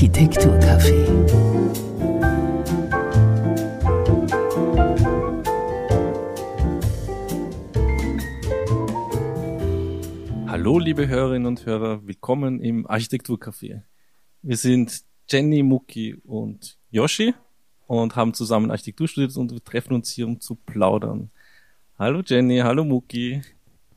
Architekturcafé. 0.00 1.06
Hallo, 10.46 10.78
liebe 10.78 11.06
Hörerinnen 11.06 11.44
und 11.44 11.66
Hörer, 11.66 12.06
willkommen 12.06 12.62
im 12.62 12.86
Architekturcafé. 12.86 13.82
Wir 14.40 14.56
sind 14.56 15.02
Jenny, 15.28 15.62
Muki 15.62 16.14
und 16.24 16.78
Yoshi 16.90 17.34
und 17.86 18.16
haben 18.16 18.32
zusammen 18.32 18.70
Architektur 18.70 19.06
studiert 19.06 19.36
und 19.36 19.52
wir 19.52 19.62
treffen 19.62 19.92
uns 19.92 20.10
hier, 20.10 20.26
um 20.26 20.40
zu 20.40 20.54
plaudern. 20.54 21.30
Hallo 21.98 22.22
Jenny, 22.24 22.60
hallo 22.60 22.84
Muki. 22.84 23.42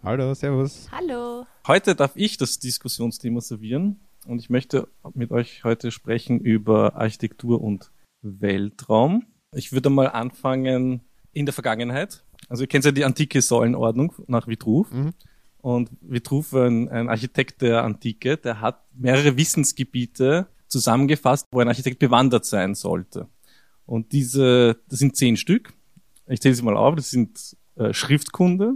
Hallo, 0.04 0.34
servus. 0.34 0.90
Hallo. 0.92 1.46
Heute 1.66 1.96
darf 1.96 2.12
ich 2.16 2.36
das 2.36 2.60
Diskussionsthema 2.60 3.40
servieren 3.40 4.02
und 4.26 4.40
ich 4.40 4.50
möchte 4.50 4.88
mit 5.14 5.32
euch 5.32 5.64
heute 5.64 5.92
sprechen 5.92 6.40
über 6.40 6.96
Architektur 6.96 7.62
und 7.62 7.92
Weltraum. 8.22 9.26
Ich 9.54 9.72
würde 9.72 9.90
mal 9.90 10.08
anfangen 10.08 11.02
in 11.32 11.46
der 11.46 11.54
Vergangenheit. 11.54 12.24
Also 12.50 12.64
ihr 12.64 12.68
kennt 12.68 12.86
ja 12.86 12.92
die 12.92 13.06
antike 13.06 13.42
Säulenordnung 13.42 14.14
nach 14.28 14.48
Vitruv. 14.48 14.92
Mhm. 14.92 15.14
Und 15.60 15.90
Vitruv, 16.02 16.54
ein, 16.54 16.90
ein 16.90 17.10
Architekt 17.10 17.62
der 17.62 17.84
Antike, 17.84 18.38
der 18.38 18.60
hat 18.60 18.84
mehrere 18.94 19.38
Wissensgebiete 19.38 20.48
zusammengefasst, 20.68 21.48
wo 21.52 21.60
ein 21.60 21.68
Architekt 21.68 22.00
bewandert 22.00 22.46
sein 22.46 22.76
sollte. 22.76 23.28
Und 23.86 24.12
diese, 24.12 24.82
das 24.90 25.00
sind 25.00 25.16
zehn 25.16 25.38
Stück. 25.38 25.74
Ich 26.28 26.42
zähle 26.42 26.56
sie 26.56 26.64
mal 26.64 26.78
auf. 26.78 26.96
Das 26.96 27.10
sind 27.10 27.56
äh, 27.76 27.94
Schriftkunde, 27.94 28.76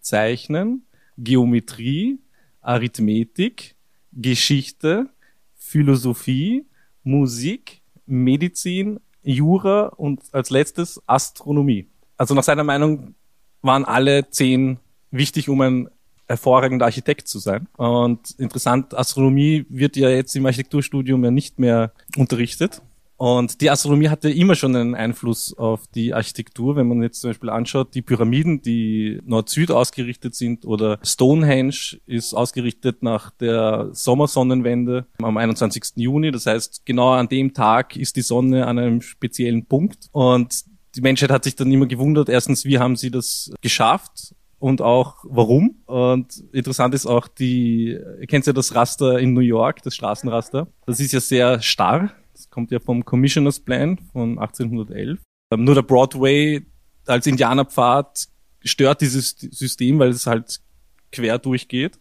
Zeichnen, 0.00 0.86
Geometrie, 1.16 2.20
Arithmetik, 2.60 3.76
Geschichte, 4.20 5.08
Philosophie, 5.54 6.66
Musik, 7.04 7.82
Medizin, 8.06 9.00
Jura 9.22 9.86
und 9.96 10.22
als 10.32 10.50
letztes 10.50 11.00
Astronomie. 11.06 11.88
Also 12.16 12.34
nach 12.34 12.42
seiner 12.42 12.64
Meinung 12.64 13.14
waren 13.62 13.84
alle 13.84 14.28
zehn 14.30 14.78
wichtig, 15.10 15.48
um 15.48 15.60
ein 15.60 15.88
hervorragender 16.26 16.86
Architekt 16.86 17.28
zu 17.28 17.38
sein. 17.38 17.68
Und 17.76 18.32
interessant, 18.38 18.92
Astronomie 18.94 19.64
wird 19.68 19.96
ja 19.96 20.10
jetzt 20.10 20.34
im 20.36 20.46
Architekturstudium 20.46 21.24
ja 21.24 21.30
nicht 21.30 21.58
mehr 21.58 21.92
unterrichtet. 22.16 22.82
Und 23.18 23.60
die 23.60 23.68
Astronomie 23.68 24.08
hatte 24.08 24.30
immer 24.30 24.54
schon 24.54 24.76
einen 24.76 24.94
Einfluss 24.94 25.52
auf 25.58 25.82
die 25.88 26.14
Architektur. 26.14 26.76
Wenn 26.76 26.86
man 26.86 27.02
jetzt 27.02 27.20
zum 27.20 27.30
Beispiel 27.30 27.50
anschaut, 27.50 27.92
die 27.94 28.00
Pyramiden, 28.00 28.62
die 28.62 29.20
Nord-Süd 29.24 29.72
ausgerichtet 29.72 30.36
sind 30.36 30.64
oder 30.64 31.00
Stonehenge 31.02 31.98
ist 32.06 32.32
ausgerichtet 32.32 33.02
nach 33.02 33.30
der 33.32 33.88
Sommersonnenwende 33.92 35.06
am 35.20 35.36
21. 35.36 35.94
Juni. 35.96 36.30
Das 36.30 36.46
heißt, 36.46 36.86
genau 36.86 37.10
an 37.10 37.28
dem 37.28 37.52
Tag 37.52 37.96
ist 37.96 38.14
die 38.14 38.22
Sonne 38.22 38.68
an 38.68 38.78
einem 38.78 39.02
speziellen 39.02 39.66
Punkt. 39.66 40.06
Und 40.12 40.64
die 40.94 41.00
Menschheit 41.00 41.30
hat 41.30 41.42
sich 41.42 41.56
dann 41.56 41.72
immer 41.72 41.86
gewundert, 41.86 42.28
erstens, 42.28 42.64
wie 42.64 42.78
haben 42.78 42.96
sie 42.96 43.10
das 43.10 43.50
geschafft? 43.60 44.34
und 44.60 44.82
auch 44.82 45.18
warum. 45.22 45.76
Und 45.86 46.42
interessant 46.52 46.92
ist 46.92 47.06
auch 47.06 47.28
die, 47.28 47.90
ihr 47.92 48.26
kennt 48.26 48.44
ja 48.44 48.52
das 48.52 48.74
Raster 48.74 49.20
in 49.20 49.32
New 49.32 49.40
York, 49.40 49.84
das 49.84 49.94
Straßenraster. 49.94 50.66
Das 50.84 50.98
ist 50.98 51.12
ja 51.12 51.20
sehr 51.20 51.62
starr 51.62 52.10
kommt 52.50 52.70
ja 52.70 52.80
vom 52.80 53.04
Commissioners 53.04 53.60
Plan 53.60 53.98
von 54.12 54.38
1811. 54.38 55.20
Ähm, 55.50 55.64
nur 55.64 55.74
der 55.74 55.82
Broadway 55.82 56.62
als 57.06 57.26
Indianerpfad 57.26 58.28
stört 58.64 59.00
dieses 59.00 59.30
System, 59.30 59.98
weil 59.98 60.10
es 60.10 60.26
halt 60.26 60.60
quer 61.12 61.38
durchgeht. 61.38 61.98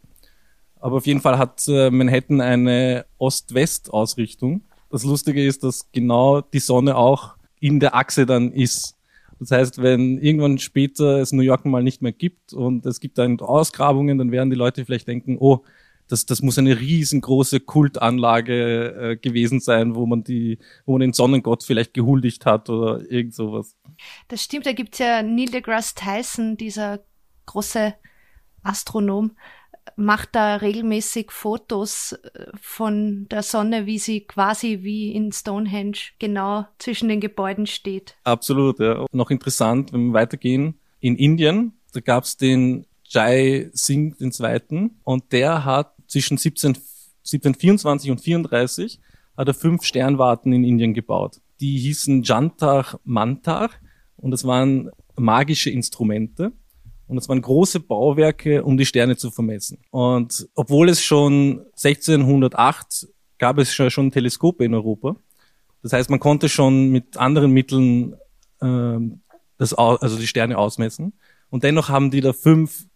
Aber 0.79 0.97
auf 0.97 1.07
jeden 1.07 1.21
Fall 1.21 1.37
hat 1.37 1.63
äh, 1.67 1.89
Manhattan 1.89 2.41
eine 2.41 3.05
Ost-West-Ausrichtung. 3.17 4.61
Das 4.89 5.03
Lustige 5.03 5.45
ist, 5.45 5.63
dass 5.63 5.91
genau 5.91 6.41
die 6.41 6.59
Sonne 6.59 6.95
auch 6.95 7.35
in 7.59 7.79
der 7.79 7.95
Achse 7.95 8.25
dann 8.25 8.51
ist. 8.51 8.95
Das 9.39 9.51
heißt, 9.51 9.81
wenn 9.81 10.17
irgendwann 10.17 10.57
später 10.57 11.19
es 11.19 11.31
New 11.31 11.41
York 11.41 11.65
mal 11.65 11.83
nicht 11.83 12.01
mehr 12.01 12.11
gibt 12.11 12.53
und 12.53 12.85
es 12.85 12.99
gibt 12.99 13.17
dann 13.17 13.39
Ausgrabungen, 13.39 14.17
dann 14.17 14.31
werden 14.31 14.49
die 14.49 14.55
Leute 14.55 14.85
vielleicht 14.85 15.07
denken, 15.07 15.37
oh, 15.39 15.63
das, 16.07 16.25
das 16.25 16.41
muss 16.41 16.57
eine 16.57 16.79
riesengroße 16.79 17.59
Kultanlage 17.59 19.11
äh, 19.11 19.17
gewesen 19.17 19.59
sein, 19.59 19.95
wo 19.95 20.05
man 20.05 20.23
die, 20.23 20.59
wo 20.85 20.93
man 20.93 21.01
den 21.01 21.13
Sonnengott 21.13 21.63
vielleicht 21.63 21.93
gehuldigt 21.93 22.45
hat 22.45 22.69
oder 22.69 23.01
irgend 23.09 23.35
sowas. 23.35 23.75
Das 24.27 24.43
stimmt, 24.43 24.65
da 24.65 24.73
gibt's 24.73 24.99
ja 24.99 25.21
Neil 25.21 25.49
deGrasse 25.49 25.95
Tyson, 25.95 26.57
dieser 26.57 26.99
große 27.45 27.93
Astronom, 28.63 29.31
macht 29.95 30.29
da 30.35 30.57
regelmäßig 30.57 31.31
Fotos 31.31 32.13
äh, 32.13 32.47
von 32.59 33.27
der 33.29 33.43
Sonne, 33.43 33.85
wie 33.85 33.99
sie 33.99 34.21
quasi 34.21 34.79
wie 34.81 35.13
in 35.13 35.31
Stonehenge 35.31 35.97
genau 36.19 36.65
zwischen 36.77 37.09
den 37.09 37.19
Gebäuden 37.19 37.67
steht. 37.67 38.15
Absolut, 38.23 38.79
ja. 38.79 39.05
Noch 39.11 39.31
interessant, 39.31 39.93
wenn 39.93 40.07
wir 40.07 40.13
weitergehen, 40.13 40.79
in 40.99 41.15
Indien, 41.15 41.73
da 41.93 41.99
gab's 41.99 42.37
den 42.37 42.85
Jai 43.03 43.69
Singh 43.73 44.15
II. 44.19 44.89
und 45.03 45.31
der 45.31 45.63
hat 45.63 45.93
zwischen 46.07 46.37
17, 46.37 46.77
1724 47.23 48.11
und 48.11 48.21
34 48.21 48.99
hat 49.35 49.47
er 49.47 49.53
fünf 49.53 49.83
Sternwarten 49.83 50.53
in 50.53 50.63
Indien 50.63 50.93
gebaut. 50.93 51.41
Die 51.59 51.77
hießen 51.77 52.23
Jantar 52.23 52.99
Mantar 53.03 53.69
und 54.15 54.31
das 54.31 54.45
waren 54.45 54.89
magische 55.15 55.69
Instrumente. 55.69 56.51
Und 57.07 57.15
das 57.15 57.29
waren 57.29 57.41
große 57.41 57.79
Bauwerke, 57.79 58.63
um 58.63 58.77
die 58.77 58.85
Sterne 58.85 59.15
zu 59.15 59.31
vermessen. 59.31 59.79
Und 59.91 60.49
obwohl 60.55 60.89
es 60.89 61.01
schon 61.01 61.61
1608 61.81 63.07
gab 63.37 63.59
es 63.59 63.73
schon 63.73 64.11
Teleskope 64.11 64.65
in 64.65 64.73
Europa. 64.73 65.15
Das 65.81 65.93
heißt, 65.93 66.09
man 66.09 66.19
konnte 66.19 66.49
schon 66.49 66.89
mit 66.89 67.15
anderen 67.15 67.51
Mitteln 67.51 68.15
ähm, 68.61 69.21
das, 69.57 69.73
also 69.73 70.17
die 70.17 70.27
Sterne 70.27 70.57
ausmessen. 70.57 71.13
Und 71.49 71.63
dennoch 71.63 71.87
haben 71.87 72.11
die 72.11 72.19
da 72.19 72.33
fünf 72.33 72.87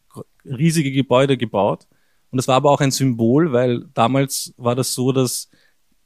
riesige 0.43 0.91
Gebäude 0.91 1.37
gebaut. 1.37 1.87
Und 2.31 2.37
das 2.37 2.47
war 2.47 2.55
aber 2.55 2.71
auch 2.71 2.81
ein 2.81 2.91
Symbol, 2.91 3.51
weil 3.51 3.85
damals 3.93 4.53
war 4.57 4.75
das 4.75 4.93
so, 4.93 5.11
dass 5.11 5.49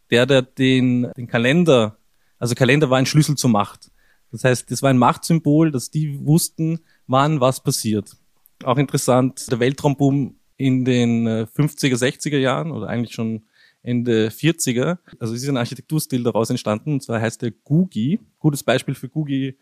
der, 0.10 0.26
der 0.26 0.42
den, 0.42 1.12
den 1.16 1.28
Kalender, 1.28 1.98
also 2.40 2.56
Kalender 2.56 2.90
war 2.90 2.98
ein 2.98 3.06
Schlüssel 3.06 3.36
zur 3.36 3.52
Macht. 3.52 3.92
Das 4.32 4.44
heißt, 4.44 4.70
das 4.70 4.82
war 4.82 4.90
ein 4.90 4.98
Machtsymbol, 4.98 5.72
dass 5.72 5.92
die 5.92 6.26
wussten, 6.26 6.80
wann 7.08 7.40
was 7.40 7.64
passiert. 7.64 8.18
Auch 8.64 8.78
interessant, 8.78 9.50
der 9.52 9.60
Weltraumboom 9.60 10.36
in 10.58 10.84
den 10.86 11.28
50er, 11.28 11.92
äh, 11.92 12.10
60er 12.12 12.38
Jahren 12.38 12.72
oder 12.72 12.88
eigentlich 12.88 13.14
schon 13.14 13.46
Ende 13.82 14.30
40er. 14.30 14.98
Also 15.20 15.34
es 15.36 15.44
ist 15.44 15.50
ein 15.50 15.58
Architekturstil 15.58 16.24
daraus 16.24 16.50
entstanden, 16.50 16.94
und 16.94 17.04
zwar 17.04 17.22
heißt 17.22 17.42
der 17.44 17.52
Gugi. 17.52 18.20
Gutes 18.40 18.64
Beispiel 18.64 18.96
für 18.96 19.10
Gugi, 19.10 19.58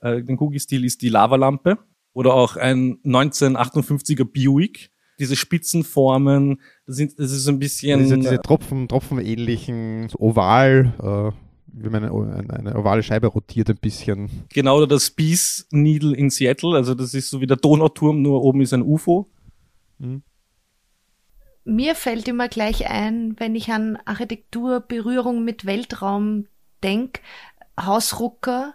äh, 0.00 0.22
den 0.22 0.36
Gugi-Stil 0.36 0.84
ist 0.84 1.02
die 1.02 1.08
Lavalampe 1.08 1.78
oder 2.12 2.34
auch 2.34 2.56
ein 2.56 2.98
1958er 3.02 4.24
Buick 4.24 4.90
diese 5.18 5.36
Spitzenformen, 5.36 6.60
das, 6.86 6.96
sind, 6.96 7.18
das 7.18 7.30
ist 7.30 7.48
ein 7.48 7.58
bisschen... 7.58 8.00
Diese, 8.00 8.18
diese 8.18 8.40
Tropfen, 8.40 8.88
tropfenähnlichen, 8.88 10.08
so 10.08 10.18
oval, 10.18 10.92
äh, 11.00 11.36
wie 11.66 11.88
man 11.88 12.04
eine, 12.04 12.50
eine, 12.50 12.76
ovale 12.76 13.02
Scheibe 13.02 13.26
rotiert 13.26 13.68
ein 13.70 13.76
bisschen. 13.76 14.46
Genau, 14.52 14.76
oder 14.78 14.86
das 14.86 15.10
Peace 15.10 15.66
Needle 15.70 16.16
in 16.16 16.30
Seattle, 16.30 16.76
also 16.76 16.94
das 16.94 17.14
ist 17.14 17.30
so 17.30 17.40
wie 17.40 17.46
der 17.46 17.56
Donauturm, 17.56 18.22
nur 18.22 18.42
oben 18.42 18.60
ist 18.60 18.72
ein 18.72 18.82
UFO. 18.82 19.28
Mhm. 19.98 20.22
Mir 21.64 21.94
fällt 21.94 22.28
immer 22.28 22.48
gleich 22.48 22.90
ein, 22.90 23.36
wenn 23.38 23.54
ich 23.54 23.70
an 23.70 23.98
Architektur, 24.04 24.80
Berührung 24.80 25.44
mit 25.44 25.64
Weltraum 25.64 26.46
denke, 26.82 27.22
Hausrucker, 27.80 28.74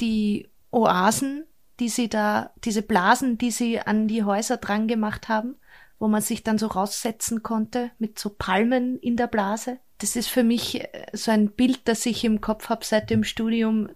die 0.00 0.48
Oasen, 0.70 1.44
die 1.78 1.88
sie 1.88 2.08
da, 2.08 2.50
diese 2.64 2.82
Blasen, 2.82 3.36
die 3.36 3.50
sie 3.50 3.78
an 3.78 4.08
die 4.08 4.24
Häuser 4.24 4.56
dran 4.56 4.88
gemacht 4.88 5.28
haben 5.28 5.56
wo 6.00 6.08
man 6.08 6.22
sich 6.22 6.42
dann 6.42 6.58
so 6.58 6.66
raussetzen 6.66 7.44
konnte 7.44 7.92
mit 7.98 8.18
so 8.18 8.30
Palmen 8.30 8.98
in 8.98 9.16
der 9.16 9.28
Blase. 9.28 9.78
Das 9.98 10.16
ist 10.16 10.28
für 10.28 10.42
mich 10.42 10.80
äh, 10.80 11.06
so 11.12 11.30
ein 11.30 11.50
Bild, 11.50 11.82
das 11.84 12.04
ich 12.06 12.24
im 12.24 12.40
Kopf 12.40 12.70
habe 12.70 12.84
seit 12.84 13.10
dem 13.10 13.22
Studium, 13.22 13.90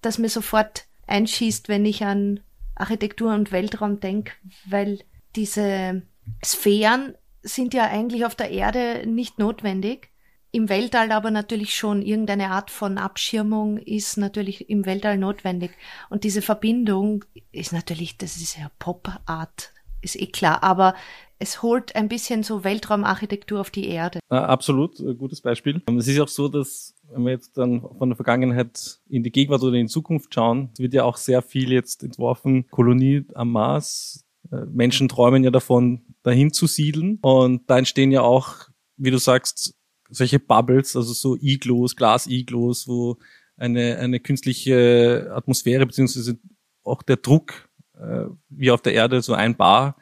das 0.00 0.18
mir 0.18 0.30
sofort 0.30 0.86
einschießt, 1.06 1.68
wenn 1.68 1.84
ich 1.84 2.04
an 2.04 2.40
Architektur 2.76 3.34
und 3.34 3.52
Weltraum 3.52 4.00
denke, 4.00 4.32
weil 4.64 5.00
diese 5.36 6.02
Sphären 6.42 7.14
sind 7.42 7.74
ja 7.74 7.84
eigentlich 7.84 8.24
auf 8.24 8.34
der 8.34 8.50
Erde 8.50 9.06
nicht 9.06 9.38
notwendig. 9.38 10.10
Im 10.52 10.68
Weltall 10.68 11.12
aber 11.12 11.30
natürlich 11.30 11.76
schon 11.76 12.02
irgendeine 12.02 12.50
Art 12.50 12.70
von 12.70 12.98
Abschirmung 12.98 13.78
ist 13.78 14.16
natürlich 14.16 14.68
im 14.68 14.84
Weltall 14.84 15.18
notwendig. 15.18 15.72
Und 16.10 16.24
diese 16.24 16.42
Verbindung 16.42 17.24
ist 17.52 17.72
natürlich, 17.72 18.18
das 18.18 18.36
ist 18.36 18.56
ja 18.56 18.70
Pop-Art, 18.78 19.72
ist 20.02 20.20
eh 20.20 20.26
klar. 20.26 20.62
Aber 20.62 20.94
es 21.38 21.62
holt 21.62 21.96
ein 21.96 22.08
bisschen 22.08 22.42
so 22.42 22.64
Weltraumarchitektur 22.64 23.60
auf 23.60 23.70
die 23.70 23.88
Erde. 23.88 24.20
Absolut, 24.28 24.98
gutes 25.18 25.40
Beispiel. 25.40 25.82
Es 25.98 26.06
ist 26.06 26.20
auch 26.20 26.28
so, 26.28 26.48
dass 26.48 26.94
wenn 27.10 27.24
wir 27.24 27.32
jetzt 27.32 27.56
dann 27.56 27.80
von 27.80 28.10
der 28.10 28.16
Vergangenheit 28.16 29.00
in 29.08 29.22
die 29.22 29.32
Gegenwart 29.32 29.62
oder 29.62 29.76
in 29.76 29.86
die 29.86 29.92
Zukunft 29.92 30.34
schauen, 30.34 30.70
wird 30.76 30.92
ja 30.92 31.04
auch 31.04 31.16
sehr 31.16 31.42
viel 31.42 31.72
jetzt 31.72 32.04
entworfen, 32.04 32.66
Kolonie 32.70 33.24
am 33.34 33.52
Mars. 33.52 34.26
Äh, 34.52 34.66
Menschen 34.66 35.08
träumen 35.08 35.42
ja 35.42 35.50
davon, 35.50 36.02
dahin 36.22 36.52
zu 36.52 36.66
siedeln. 36.66 37.18
Und 37.22 37.68
da 37.68 37.78
entstehen 37.78 38.12
ja 38.12 38.20
auch, 38.20 38.68
wie 38.98 39.10
du 39.10 39.18
sagst, 39.18 39.74
solche 40.10 40.40
Bubbles, 40.40 40.94
also 40.94 41.14
so 41.14 41.36
Iglos, 41.40 41.96
Glas-Iglos, 41.96 42.86
wo 42.86 43.16
eine, 43.56 43.96
eine 43.98 44.20
künstliche 44.20 45.30
Atmosphäre 45.34 45.86
beziehungsweise 45.86 46.38
auch 46.82 47.02
der 47.02 47.16
Druck 47.16 47.69
äh, 48.00 48.26
wie 48.48 48.70
auf 48.70 48.82
der 48.82 48.94
Erde 48.94 49.22
so 49.22 49.34
ein 49.34 49.56
Bar 49.56 49.96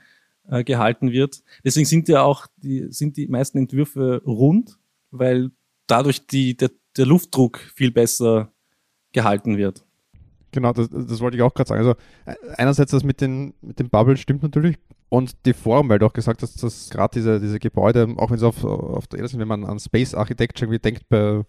äh, 0.48 0.64
gehalten 0.64 1.12
wird. 1.12 1.42
Deswegen 1.64 1.86
sind 1.86 2.08
ja 2.08 2.22
auch 2.22 2.46
die, 2.56 2.86
sind 2.90 3.16
die 3.16 3.28
meisten 3.28 3.58
Entwürfe 3.58 4.22
rund, 4.24 4.78
weil 5.10 5.50
dadurch 5.86 6.26
die, 6.26 6.56
der, 6.56 6.70
der 6.96 7.06
Luftdruck 7.06 7.58
viel 7.74 7.90
besser 7.90 8.52
gehalten 9.12 9.56
wird. 9.56 9.84
Genau, 10.52 10.72
das, 10.72 10.88
das 10.90 11.20
wollte 11.20 11.36
ich 11.36 11.42
auch 11.42 11.52
gerade 11.52 11.68
sagen. 11.68 11.80
Also 11.80 11.94
äh, 12.24 12.34
einerseits 12.56 12.92
das 12.92 13.04
mit 13.04 13.20
den, 13.20 13.54
mit 13.60 13.78
den 13.78 13.90
Bubbles 13.90 14.20
stimmt 14.20 14.42
natürlich. 14.42 14.76
Und 15.10 15.46
die 15.46 15.54
Form, 15.54 15.88
weil 15.88 15.98
du 15.98 16.06
auch 16.06 16.12
gesagt 16.12 16.42
hast, 16.42 16.62
dass 16.62 16.90
gerade 16.90 17.18
diese, 17.18 17.40
diese 17.40 17.58
Gebäude, 17.58 18.14
auch 18.16 18.30
wenn 18.30 18.38
sie 18.38 18.46
auf, 18.46 18.64
auf 18.64 19.06
der 19.06 19.18
Erde 19.18 19.28
sind, 19.28 19.40
wenn 19.40 19.48
man 19.48 19.64
an 19.64 19.78
Space 19.78 20.14
Architecture 20.14 20.78
denkt, 20.78 21.08
bei 21.08 21.42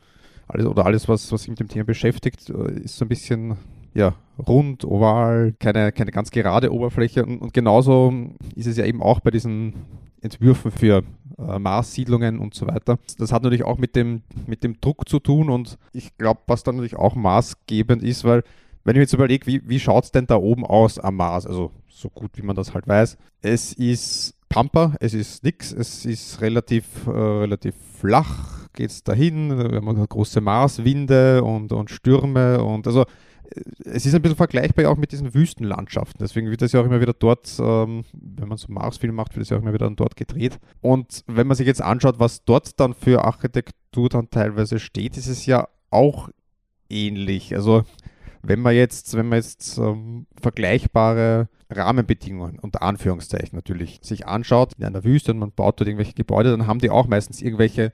alles 0.48 0.66
oder 0.66 0.86
alles, 0.86 1.08
was, 1.08 1.32
was 1.32 1.42
sich 1.42 1.50
mit 1.50 1.60
dem 1.60 1.68
Thema 1.68 1.86
beschäftigt, 1.86 2.50
äh, 2.50 2.82
ist 2.82 2.98
so 2.98 3.06
ein 3.06 3.10
bisschen 3.10 3.58
ja, 3.94 4.16
rund, 4.48 4.86
oval, 4.86 5.54
keine, 5.60 5.92
keine 5.92 6.12
ganz 6.12 6.32
gerade 6.32 6.72
Oberfläche. 6.74 7.26
Und, 7.26 7.40
und 7.40 7.54
genauso 7.54 8.14
ist 8.56 8.68
es 8.68 8.78
ja 8.78 8.86
eben 8.86 9.02
auch 9.02 9.20
bei 9.20 9.32
diesen 9.32 9.74
Entwürfen 10.22 10.72
für 10.72 11.04
äh, 11.38 11.60
Marssiedlungen 11.60 12.40
und 12.40 12.54
so 12.54 12.68
weiter. 12.68 13.00
Das 13.18 13.32
hat 13.32 13.44
natürlich 13.44 13.64
auch 13.64 13.78
mit 13.78 13.96
dem, 13.96 14.22
mit 14.48 14.64
dem 14.64 14.80
Druck 14.82 15.08
zu 15.08 15.20
tun 15.20 15.50
und 15.50 15.78
ich 15.94 16.18
glaube, 16.18 16.42
was 16.48 16.64
dann 16.64 16.76
natürlich 16.76 16.98
auch 16.98 17.16
maßgebend 17.16 18.04
ist, 18.04 18.24
weil 18.24 18.44
wenn 18.84 18.96
ich 18.96 18.98
mir 18.98 19.04
jetzt 19.04 19.14
überlege, 19.14 19.46
wie, 19.46 19.62
wie 19.68 19.80
schaut 19.80 20.06
es 20.06 20.12
denn 20.12 20.28
da 20.28 20.36
oben 20.36 20.66
aus 20.66 21.00
am 21.00 21.18
Mars, 21.18 21.46
also 21.46 21.72
so 21.88 22.10
gut 22.10 22.32
wie 22.36 22.42
man 22.42 22.56
das 22.56 22.74
halt 22.74 22.88
weiß, 22.88 23.18
es 23.42 23.74
ist 23.74 24.36
Pampa, 24.50 24.96
es 25.00 25.14
ist 25.14 25.44
nix, 25.44 25.72
es 25.72 26.06
ist 26.06 26.42
relativ, 26.42 26.86
äh, 27.08 27.12
relativ 27.12 27.76
flach, 28.00 28.68
geht 28.74 28.90
es 28.90 29.04
dahin, 29.04 29.58
wir 29.58 29.76
haben 29.76 30.10
große 30.10 30.42
Marswinde 30.42 31.44
und, 31.44 31.72
und 31.72 31.92
Stürme 31.92 32.64
und 32.64 32.88
also 32.88 33.06
es 33.86 34.06
ist 34.06 34.14
ein 34.14 34.22
bisschen 34.22 34.38
vergleichbar 34.38 34.90
auch 34.90 34.98
mit 34.98 35.12
diesen 35.12 35.34
Wüstenlandschaften. 35.34 36.20
Deswegen 36.20 36.50
wird 36.50 36.62
das 36.62 36.72
ja 36.72 36.82
auch 36.82 36.86
immer 36.86 37.02
wieder 37.02 37.14
dort, 37.14 37.50
ähm, 37.60 38.04
wenn 38.14 38.48
man 38.48 38.58
so 38.58 38.72
Marsfilm 38.72 39.16
macht, 39.16 39.36
wird 39.36 39.42
das 39.42 39.50
ja 39.50 39.58
auch 39.58 39.62
immer 39.62 39.74
wieder 39.74 39.90
dort 39.90 40.16
gedreht. 40.16 40.60
Und 40.82 41.24
wenn 41.28 41.48
man 41.48 41.58
sich 41.58 41.68
jetzt 41.68 41.82
anschaut, 41.82 42.20
was 42.20 42.44
dort 42.44 42.80
dann 42.80 42.94
für 42.94 43.24
Architektur 43.24 44.10
dann 44.10 44.30
teilweise 44.30 44.80
steht, 44.80 45.18
ist 45.18 45.28
es 45.28 45.46
ja 45.46 45.68
auch 45.90 46.30
ähnlich. 46.90 47.56
Also 47.56 47.84
wenn 48.42 48.62
man 48.62 48.76
jetzt, 48.76 49.16
wenn 49.16 49.28
man 49.28 49.38
jetzt 49.38 49.78
ähm, 49.78 50.28
vergleichbare 50.40 51.50
Rahmenbedingungen, 51.70 52.60
unter 52.60 52.82
Anführungszeichen 52.82 53.56
natürlich, 53.56 54.00
sich 54.02 54.28
anschaut 54.28 54.74
in 54.78 54.86
einer 54.86 55.04
Wüste 55.04 55.32
und 55.32 55.40
man 55.40 55.52
baut 55.52 55.80
dort 55.80 55.88
irgendwelche 55.88 56.14
Gebäude, 56.14 56.52
dann 56.52 56.68
haben 56.68 56.80
die 56.80 56.90
auch 56.90 57.08
meistens 57.08 57.42
irgendwelche 57.42 57.92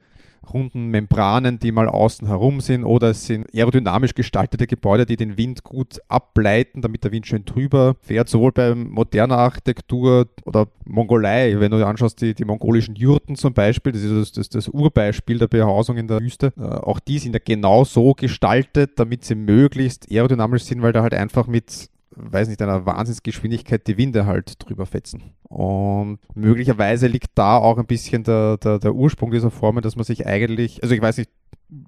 runden 0.54 0.88
Membranen, 0.88 1.60
die 1.60 1.72
mal 1.72 1.88
außen 1.88 2.28
herum 2.28 2.62
sind, 2.62 2.84
oder 2.84 3.12
es 3.12 3.26
sind 3.26 3.48
aerodynamisch 3.54 4.14
gestaltete 4.14 4.68
Gebäude, 4.68 5.06
die 5.06 5.18
den 5.18 5.38
Wind 5.38 5.64
gut 5.64 6.00
ableiten, 6.08 6.82
damit 6.82 7.04
der 7.04 7.12
Wind 7.12 7.28
schön 7.28 7.46
drüber 7.46 7.96
fährt, 8.02 8.30
sowohl 8.30 8.52
bei 8.52 8.74
moderner 8.76 9.38
Architektur 9.38 10.28
oder 10.46 10.68
Mongolei, 10.86 11.60
wenn 11.60 11.72
du 11.72 11.86
anschaust, 11.86 12.22
die, 12.22 12.34
die 12.34 12.46
mongolischen 12.46 12.96
Jurten 12.96 13.36
zum 13.36 13.54
Beispiel, 13.54 13.92
das 13.92 14.02
ist 14.04 14.14
das, 14.14 14.32
das, 14.32 14.50
das 14.50 14.70
Urbeispiel 14.70 15.40
der 15.40 15.48
Behausung 15.48 15.98
in 15.98 16.08
der 16.08 16.20
Wüste, 16.22 16.54
äh, 16.58 16.62
auch 16.62 17.00
die 17.00 17.20
sind 17.20 17.34
ja 17.34 17.42
genau 17.44 17.84
so 17.84 18.14
gestaltet, 18.14 19.00
damit 19.00 19.26
sie 19.26 19.36
möglichst 19.36 20.12
aerodynamisch 20.12 20.64
sind, 20.64 20.82
weil 20.82 20.94
da 20.94 21.02
halt 21.02 21.14
einfach 21.14 21.48
mit 21.48 21.90
weiß 22.16 22.48
nicht, 22.48 22.62
einer 22.62 22.86
Wahnsinnsgeschwindigkeit 22.86 23.86
die 23.88 23.98
Winde 23.98 24.26
halt 24.26 24.56
drüber 24.60 24.86
fetzen. 24.86 25.34
Und 25.44 26.20
möglicherweise 26.34 27.08
liegt 27.08 27.32
da 27.36 27.58
auch 27.58 27.78
ein 27.78 27.86
bisschen 27.86 28.24
der, 28.24 28.58
der, 28.58 28.80
der 28.80 28.96
Ursprung 28.96 29.32
dieser 29.32 29.52
Formen, 29.52 29.82
dass 29.82 29.96
man 29.96 30.06
sich 30.06 30.26
eigentlich, 30.26 30.82
also 30.84 30.96
ich 30.96 31.02
weiß 31.02 31.18
nicht, 31.18 31.30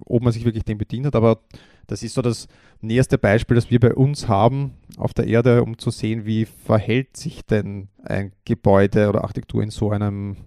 ob 0.06 0.24
man 0.24 0.34
sich 0.34 0.46
wirklich 0.46 0.64
dem 0.64 0.78
bedient 0.78 1.06
hat, 1.06 1.16
aber 1.16 1.40
das 1.88 2.04
ist 2.04 2.16
so 2.16 2.22
das 2.22 2.48
näherste 2.82 3.18
Beispiel, 3.18 3.56
das 3.56 3.72
wir 3.72 3.80
bei 3.80 3.94
uns 3.94 4.28
haben 4.28 4.74
auf 4.98 5.14
der 5.14 5.28
Erde, 5.28 5.64
um 5.64 5.78
zu 5.78 5.90
sehen, 5.90 6.26
wie 6.26 6.46
verhält 6.46 7.16
sich 7.16 7.46
denn 7.46 7.88
ein 8.04 8.34
Gebäude 8.46 9.10
oder 9.10 9.24
Architektur 9.24 9.64
in 9.64 9.70
so 9.70 9.92
einem 9.92 10.38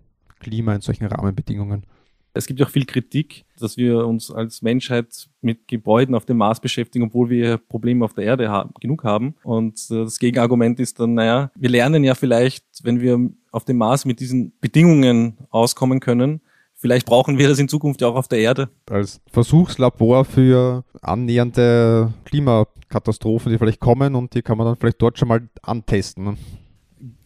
Klima, 0.41 0.75
in 0.75 0.81
solchen 0.81 1.07
Rahmenbedingungen. 1.07 1.85
Es 2.33 2.47
gibt 2.47 2.61
ja 2.61 2.67
auch 2.67 2.71
viel 2.71 2.85
Kritik, 2.85 3.45
dass 3.59 3.77
wir 3.77 4.07
uns 4.07 4.31
als 4.31 4.63
Menschheit 4.63 5.29
mit 5.41 5.67
Gebäuden 5.69 6.15
auf 6.15 6.27
dem 6.27 6.37
Mars 6.37 6.61
beschäftigen, 6.61 7.07
obwohl 7.07 7.29
wir 7.31 7.59
Probleme 7.59 8.05
auf 8.05 8.15
der 8.15 8.25
Erde 8.25 8.49
haben, 8.49 8.73
genug 8.81 9.05
haben. 9.05 9.35
Und 9.43 9.79
äh, 9.91 10.05
das 10.05 10.19
Gegenargument 10.19 10.79
ist 10.81 11.01
dann, 11.01 11.15
naja, 11.15 11.51
wir 11.57 11.71
lernen 11.71 12.05
ja 12.05 12.15
vielleicht, 12.15 12.65
wenn 12.83 13.01
wir 13.01 13.31
auf 13.51 13.65
dem 13.65 13.79
Mars 13.79 14.05
mit 14.05 14.21
diesen 14.21 14.53
Bedingungen 14.61 15.39
auskommen 15.51 16.01
können, 16.01 16.41
vielleicht 16.75 17.07
brauchen 17.07 17.39
wir 17.39 17.49
das 17.49 17.59
in 17.59 17.69
Zukunft 17.69 18.01
ja 18.01 18.09
auch 18.09 18.17
auf 18.17 18.29
der 18.29 18.39
Erde. 18.39 18.71
Als 18.89 19.21
Versuchslabor 19.31 20.25
für 20.25 20.85
annähernde 21.03 22.13
Klimakatastrophen, 22.25 23.53
die 23.53 23.59
vielleicht 23.59 23.81
kommen 23.81 24.15
und 24.15 24.35
die 24.35 24.43
kann 24.43 24.57
man 24.57 24.67
dann 24.67 24.77
vielleicht 24.77 25.03
dort 25.03 25.19
schon 25.19 25.29
mal 25.29 25.49
antesten. 25.63 26.39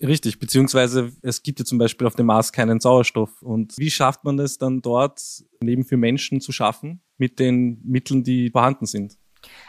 Richtig, 0.00 0.38
beziehungsweise 0.38 1.12
es 1.22 1.42
gibt 1.42 1.58
ja 1.58 1.64
zum 1.64 1.78
Beispiel 1.78 2.06
auf 2.06 2.14
dem 2.14 2.26
Mars 2.26 2.52
keinen 2.52 2.80
Sauerstoff. 2.80 3.42
Und 3.42 3.74
wie 3.76 3.90
schafft 3.90 4.24
man 4.24 4.38
es 4.38 4.58
dann 4.58 4.82
dort, 4.82 5.20
Leben 5.60 5.84
für 5.84 5.96
Menschen 5.96 6.40
zu 6.40 6.52
schaffen 6.52 7.00
mit 7.18 7.38
den 7.38 7.80
Mitteln, 7.84 8.22
die 8.22 8.50
vorhanden 8.50 8.86
sind? 8.86 9.18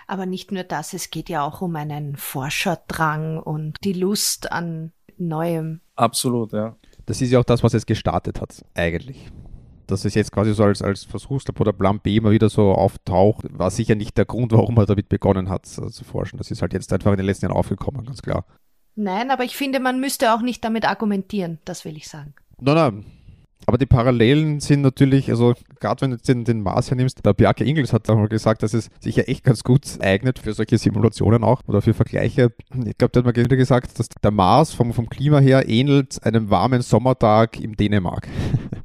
Aber 0.07 0.25
nicht 0.25 0.51
nur 0.51 0.63
das, 0.63 0.93
es 0.93 1.09
geht 1.09 1.29
ja 1.29 1.43
auch 1.43 1.61
um 1.61 1.75
einen 1.75 2.15
Forscherdrang 2.15 3.39
und 3.39 3.77
die 3.83 3.93
Lust 3.93 4.51
an 4.51 4.93
Neuem. 5.17 5.81
Absolut, 5.95 6.53
ja. 6.53 6.75
Das 7.05 7.21
ist 7.21 7.31
ja 7.31 7.39
auch 7.39 7.45
das, 7.45 7.63
was 7.63 7.73
es 7.73 7.85
gestartet 7.85 8.41
hat, 8.41 8.65
eigentlich. 8.73 9.29
Dass 9.87 10.03
es 10.03 10.15
jetzt 10.15 10.31
quasi 10.31 10.53
so 10.53 10.63
als, 10.63 10.81
als 10.81 11.03
Versuchslab 11.03 11.59
oder 11.59 11.71
Plan 11.71 11.99
B 11.99 12.17
immer 12.17 12.31
wieder 12.31 12.49
so 12.49 12.71
auftaucht, 12.71 13.45
war 13.51 13.69
sicher 13.69 13.95
nicht 13.95 14.17
der 14.17 14.25
Grund, 14.25 14.51
warum 14.51 14.77
er 14.77 14.87
damit 14.87 15.09
begonnen 15.09 15.49
hat 15.49 15.65
äh, 15.77 15.89
zu 15.89 16.03
forschen. 16.03 16.37
Das 16.37 16.51
ist 16.51 16.61
halt 16.61 16.73
jetzt 16.73 16.91
einfach 16.91 17.11
in 17.11 17.17
den 17.17 17.25
letzten 17.25 17.45
Jahren 17.45 17.55
aufgekommen, 17.55 18.05
ganz 18.05 18.21
klar. 18.21 18.45
Nein, 18.95 19.30
aber 19.30 19.44
ich 19.44 19.56
finde, 19.56 19.80
man 19.80 20.00
müsste 20.00 20.33
auch 20.33 20.42
nicht 20.42 20.63
damit 20.63 20.86
argumentieren, 20.86 21.59
das 21.65 21.86
will 21.86 21.97
ich 21.97 22.07
sagen. 22.07 22.33
Nein, 22.59 22.75
nein. 22.75 23.06
Aber 23.68 23.77
die 23.77 23.88
Parallelen 23.88 24.59
sind 24.59 24.81
natürlich, 24.81 25.30
also 25.30 25.53
gerade 25.80 26.01
wenn 26.01 26.12
du 26.12 26.18
den, 26.18 26.45
den 26.45 26.62
Mars 26.62 26.92
hernimmst, 26.92 27.25
der 27.25 27.33
Bjarke 27.33 27.63
Ingels 27.63 27.94
hat 27.94 28.07
auch 28.09 28.15
mal 28.15 28.27
gesagt, 28.27 28.62
dass 28.62 28.75
es 28.75 28.89
sich 29.00 29.15
ja 29.15 29.24
echt 29.24 29.44
ganz 29.44 29.63
gut 29.63 29.81
eignet 30.01 30.39
für 30.39 30.53
solche 30.53 30.77
Simulationen 30.77 31.44
auch 31.44 31.62
oder 31.68 31.81
für 31.81 31.95
Vergleiche. 31.95 32.53
Ich 32.86 32.97
glaube, 32.97 33.12
der 33.12 33.24
hat 33.24 33.25
mal 33.25 33.31
gesagt, 33.33 33.97
dass 33.97 34.07
der 34.09 34.31
Mars 34.31 34.74
vom, 34.74 34.94
vom 34.94 35.09
Klima 35.09 35.39
her 35.39 35.68
ähnelt 35.68 36.24
einem 36.24 36.51
warmen 36.51 36.81
Sommertag 36.81 37.59
im 37.59 37.75
Dänemark. 37.75 38.27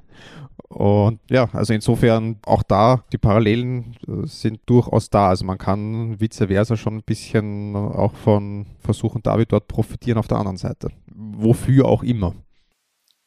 Und 0.70 1.18
ja, 1.28 1.48
also 1.52 1.72
insofern 1.74 2.36
auch 2.46 2.62
da, 2.62 3.04
die 3.12 3.18
Parallelen 3.18 3.96
äh, 4.06 4.26
sind 4.26 4.60
durchaus 4.66 5.10
da. 5.10 5.28
Also 5.28 5.44
man 5.44 5.58
kann 5.58 6.20
vice 6.20 6.46
versa 6.46 6.76
schon 6.76 6.98
ein 6.98 7.02
bisschen 7.02 7.74
auch 7.74 8.14
von 8.14 8.66
versuchen, 8.78 9.20
David 9.20 9.50
dort 9.50 9.66
profitieren 9.66 10.18
auf 10.18 10.28
der 10.28 10.38
anderen 10.38 10.58
Seite. 10.58 10.92
Wofür 11.12 11.86
auch 11.86 12.04
immer. 12.04 12.34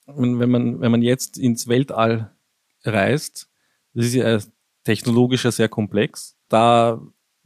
Wenn 0.05 0.50
man, 0.50 0.79
wenn 0.79 0.91
man 0.91 1.01
jetzt 1.01 1.38
ins 1.38 1.67
Weltall 1.67 2.33
reist, 2.85 3.50
das 3.93 4.05
ist 4.05 4.13
ja 4.13 4.39
technologisch 4.85 5.43
sehr 5.43 5.69
komplex. 5.69 6.38
Da 6.47 7.01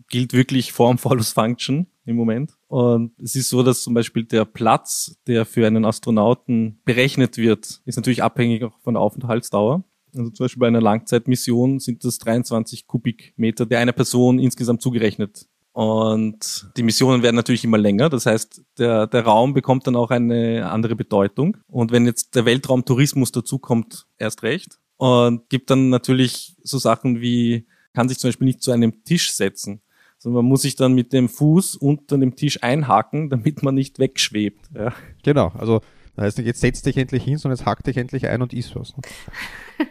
gilt 0.10 0.34
wirklich 0.34 0.74
Form 0.74 0.98
follows 1.00 1.32
Function 1.32 1.88
im 2.06 2.16
Moment. 2.16 2.57
Und 2.68 3.14
es 3.22 3.36
ist 3.36 3.50
so, 3.50 3.64
dass 3.64 3.82
zum 3.82 3.94
Beispiel 3.94 4.26
der 4.26 4.46
Platz, 4.46 5.18
der 5.26 5.46
für 5.46 5.66
einen 5.66 5.86
Astronauten 5.86 6.82
berechnet 6.84 7.38
wird, 7.38 7.82
ist 7.86 7.96
natürlich 7.96 8.24
abhängig 8.24 8.64
auch 8.64 8.78
von 8.82 8.96
der 8.96 9.02
Aufenthaltsdauer. 9.02 9.84
Also 10.16 10.32
zum 10.32 10.44
Beispiel 10.44 10.60
bei 10.60 10.68
einer 10.68 10.82
Langzeitmission 10.82 11.80
sind 11.80 12.04
das 12.04 12.18
23 12.20 12.88
Kubikmeter 12.88 13.66
der 13.66 13.80
einer 13.80 13.94
Person 13.94 14.40
insgesamt 14.40 14.82
zugerechnet. 14.82 15.48
Und 15.72 16.72
die 16.76 16.84
Missionen 16.84 17.22
werden 17.22 17.36
natürlich 17.36 17.64
immer 17.64 17.78
länger. 17.78 18.10
Das 18.10 18.26
heißt, 18.26 18.64
der, 18.80 19.06
der 19.06 19.22
Raum 19.22 19.54
bekommt 19.54 19.86
dann 19.86 19.96
auch 19.96 20.10
eine 20.10 20.70
andere 20.70 20.96
Bedeutung. 20.96 21.58
Und 21.68 21.92
wenn 21.92 22.06
jetzt 22.06 22.36
der 22.36 22.46
Weltraumtourismus 22.46 23.32
dazukommt, 23.32 24.08
erst 24.18 24.42
recht. 24.42 24.80
Und 24.98 25.48
gibt 25.50 25.70
dann 25.70 25.90
natürlich 25.90 26.58
so 26.64 26.80
Sachen 26.80 27.22
wie, 27.22 27.68
kann 27.94 28.10
sich 28.10 28.18
zum 28.18 28.30
Beispiel 28.30 28.48
nicht 28.48 28.64
zu 28.64 28.72
einem 28.72 29.04
Tisch 29.04 29.32
setzen 29.32 29.84
sondern 30.18 30.44
man 30.44 30.50
muss 30.50 30.64
sich 30.64 30.76
dann 30.76 30.94
mit 30.94 31.14
dem 31.14 31.30
Fuß 31.30 31.76
unter 31.76 32.18
dem 32.18 32.36
Tisch 32.36 32.64
einhaken, 32.64 33.30
damit 33.30 33.64
man 33.64 33.76
nicht 33.76 34.00
wegschwebt. 34.00 34.70
Ja. 34.76 34.94
Genau, 35.24 35.50
also 35.50 35.82
das 36.16 36.26
heißt 36.26 36.38
nicht, 36.40 36.48
jetzt 36.48 36.62
setz 36.62 36.82
dich 36.82 36.98
endlich 36.98 37.24
hin, 37.24 37.38
sondern 37.38 37.58
jetzt 37.58 37.66
hack 37.66 37.84
dich 37.84 37.98
endlich 37.98 38.28
ein 38.28 38.42
und 38.42 38.54
iss 38.54 38.76
was. 38.76 38.96
Ne? 38.96 39.04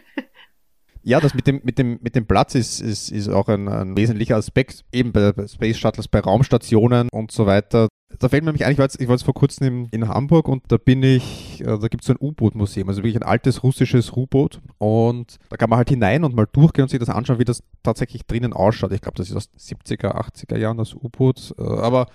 Ja, 1.03 1.21
das 1.21 1.33
mit 1.33 1.47
dem, 1.47 1.61
mit 1.63 1.79
dem, 1.79 1.99
mit 2.01 2.17
dem 2.17 2.25
Platz 2.25 2.53
ist, 2.53 2.81
ist, 2.81 3.13
ist 3.13 3.29
auch 3.29 3.47
ein, 3.47 3.69
ein 3.69 3.95
wesentlicher 3.95 4.35
Aspekt, 4.35 4.83
eben 4.91 5.13
bei 5.13 5.31
Space 5.47 5.77
Shuttles, 5.77 6.09
bei 6.09 6.19
Raumstationen 6.19 7.07
und 7.13 7.31
so 7.31 7.45
weiter. 7.45 7.87
Da 8.19 8.29
fällt 8.29 8.43
mir 8.43 8.49
nämlich 8.49 8.65
ein, 8.65 8.71
ich 8.71 8.77
war 8.77 8.85
jetzt, 8.85 8.99
ich 8.99 9.07
war 9.07 9.15
jetzt 9.15 9.23
vor 9.23 9.33
kurzem 9.33 9.67
in, 9.67 9.85
in 9.89 10.07
Hamburg 10.07 10.47
und 10.47 10.63
da 10.69 10.77
bin 10.77 11.03
ich, 11.03 11.61
äh, 11.61 11.77
da 11.77 11.87
gibt 11.87 12.01
es 12.01 12.07
so 12.07 12.13
ein 12.13 12.17
U-Boot-Museum, 12.19 12.89
also 12.89 13.03
wirklich 13.03 13.15
ein 13.15 13.27
altes 13.27 13.63
russisches 13.63 14.11
U-Boot 14.11 14.59
und 14.79 15.37
da 15.49 15.57
kann 15.57 15.69
man 15.69 15.77
halt 15.77 15.89
hinein 15.89 16.23
und 16.23 16.35
mal 16.35 16.47
durchgehen 16.51 16.83
und 16.83 16.89
sich 16.89 16.99
das 16.99 17.09
anschauen, 17.09 17.39
wie 17.39 17.45
das 17.45 17.61
tatsächlich 17.83 18.25
drinnen 18.25 18.53
ausschaut. 18.53 18.91
Ich 18.91 19.01
glaube, 19.01 19.17
das 19.17 19.29
ist 19.29 19.35
aus 19.35 19.49
70er, 19.59 20.15
80er 20.15 20.57
Jahren 20.57 20.77
das 20.77 20.93
U-Boot, 20.93 21.53
äh, 21.59 21.61
aber 21.61 22.07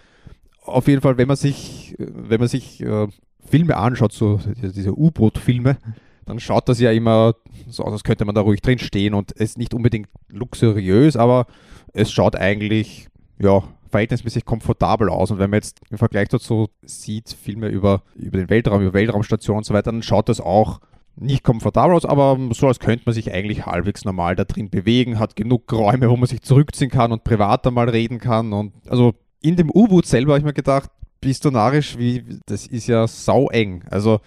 auf 0.65 0.89
jeden 0.89 1.03
Fall, 1.03 1.19
wenn 1.19 1.29
man 1.29 1.37
sich, 1.37 1.95
wenn 1.99 2.41
man 2.41 2.49
sich 2.49 2.81
äh, 2.83 3.09
Filme 3.45 3.77
anschaut, 3.77 4.13
so 4.13 4.41
diese 4.61 4.97
U-Boot-Filme, 4.97 5.77
dann 6.25 6.41
schaut 6.41 6.69
das 6.69 6.81
ja 6.81 6.93
immer 6.93 7.35
so 7.69 7.85
aus, 7.85 7.93
als 7.93 8.05
könnte 8.05 8.25
man 8.25 8.35
da 8.35 8.41
ruhig 8.41 8.61
drin 8.61 8.79
stehen 8.79 9.15
und 9.15 9.33
es 9.33 9.51
ist 9.51 9.59
nicht 9.59 9.75
unbedingt 9.75 10.09
luxuriös, 10.29 11.17
aber 11.17 11.47
es 11.93 12.13
schaut 12.13 12.37
eigentlich, 12.37 13.09
ja, 13.39 13.63
verhältnismäßig 13.93 14.45
komfortabel 14.45 15.09
aus. 15.09 15.31
Und 15.31 15.39
wenn 15.39 15.51
man 15.51 15.59
jetzt 15.59 15.81
im 15.91 15.99
Vergleich 15.99 16.29
dazu 16.29 16.69
sieht, 16.83 17.31
Filme 17.31 17.69
über, 17.69 18.03
über 18.17 18.39
den 18.39 18.51
Weltraum, 18.51 18.83
über 18.83 18.95
Weltraumstationen 18.95 19.59
und 19.59 19.65
so 19.65 19.75
weiter, 19.75 19.93
dann 19.93 20.03
schaut 20.03 20.29
das 20.29 20.41
auch 20.41 20.81
nicht 21.15 21.45
komfortabel 21.45 21.95
aus, 21.95 22.07
aber 22.07 22.39
so 22.53 22.67
als 22.67 22.81
könnte 22.81 23.03
man 23.05 23.15
sich 23.15 23.33
eigentlich 23.33 23.67
halbwegs 23.67 24.05
normal 24.05 24.35
da 24.35 24.45
drin 24.45 24.71
bewegen, 24.71 25.19
hat 25.19 25.37
genug 25.37 25.71
Räume, 25.71 26.09
wo 26.09 26.17
man 26.17 26.27
sich 26.27 26.41
zurückziehen 26.41 26.91
kann 26.91 27.13
und 27.13 27.23
privat 27.23 27.67
einmal 27.67 27.91
reden 27.91 28.19
kann. 28.19 28.53
Und 28.55 28.73
also 28.89 29.13
in 29.43 29.57
dem 29.57 29.71
U-Boot 29.71 30.07
selber 30.07 30.33
habe 30.33 30.39
ich 30.39 30.45
mir 30.45 30.55
gedacht, 30.55 30.91
bist 31.21 31.45
du 31.45 31.51
narrisch, 31.51 31.99
wie, 31.99 32.25
das 32.47 32.67
ist 32.67 32.87
ja 32.87 33.07
sau 33.07 33.49
eng. 33.51 33.85
Also 33.91 34.21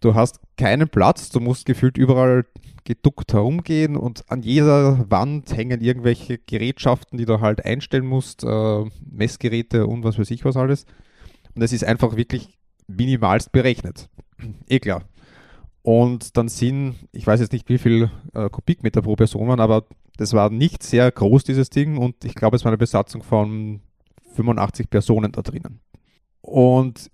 du 0.00 0.14
hast 0.14 0.40
keinen 0.56 0.88
Platz, 0.88 1.30
du 1.30 1.40
musst 1.40 1.66
gefühlt 1.66 1.96
überall 1.98 2.46
geduckt 2.84 3.32
herumgehen 3.32 3.96
und 3.96 4.30
an 4.30 4.42
jeder 4.42 5.10
Wand 5.10 5.54
hängen 5.56 5.80
irgendwelche 5.80 6.38
Gerätschaften, 6.38 7.18
die 7.18 7.24
du 7.24 7.40
halt 7.40 7.64
einstellen 7.64 8.06
musst, 8.06 8.44
äh, 8.44 8.84
Messgeräte 9.10 9.86
und 9.86 10.04
was 10.04 10.18
weiß 10.18 10.30
ich 10.30 10.44
was 10.44 10.56
alles. 10.56 10.86
Und 11.54 11.62
es 11.62 11.72
ist 11.72 11.84
einfach 11.84 12.16
wirklich 12.16 12.56
minimalst 12.86 13.52
berechnet. 13.52 14.08
eh 14.68 14.78
klar. 14.78 15.02
Und 15.82 16.36
dann 16.36 16.48
sind, 16.48 16.96
ich 17.12 17.26
weiß 17.26 17.40
jetzt 17.40 17.52
nicht 17.52 17.68
wie 17.68 17.78
viel 17.78 18.10
äh, 18.34 18.48
Kubikmeter 18.50 19.02
pro 19.02 19.14
Person 19.16 19.48
waren, 19.48 19.60
aber 19.60 19.86
das 20.16 20.32
war 20.32 20.50
nicht 20.50 20.82
sehr 20.82 21.10
groß, 21.10 21.44
dieses 21.44 21.70
Ding. 21.70 21.96
Und 21.96 22.24
ich 22.24 22.34
glaube, 22.34 22.56
es 22.56 22.64
war 22.64 22.70
eine 22.70 22.78
Besatzung 22.78 23.22
von 23.22 23.80
85 24.34 24.90
Personen 24.90 25.32
da 25.32 25.42
drinnen. 25.42 25.80
Und 26.40 27.10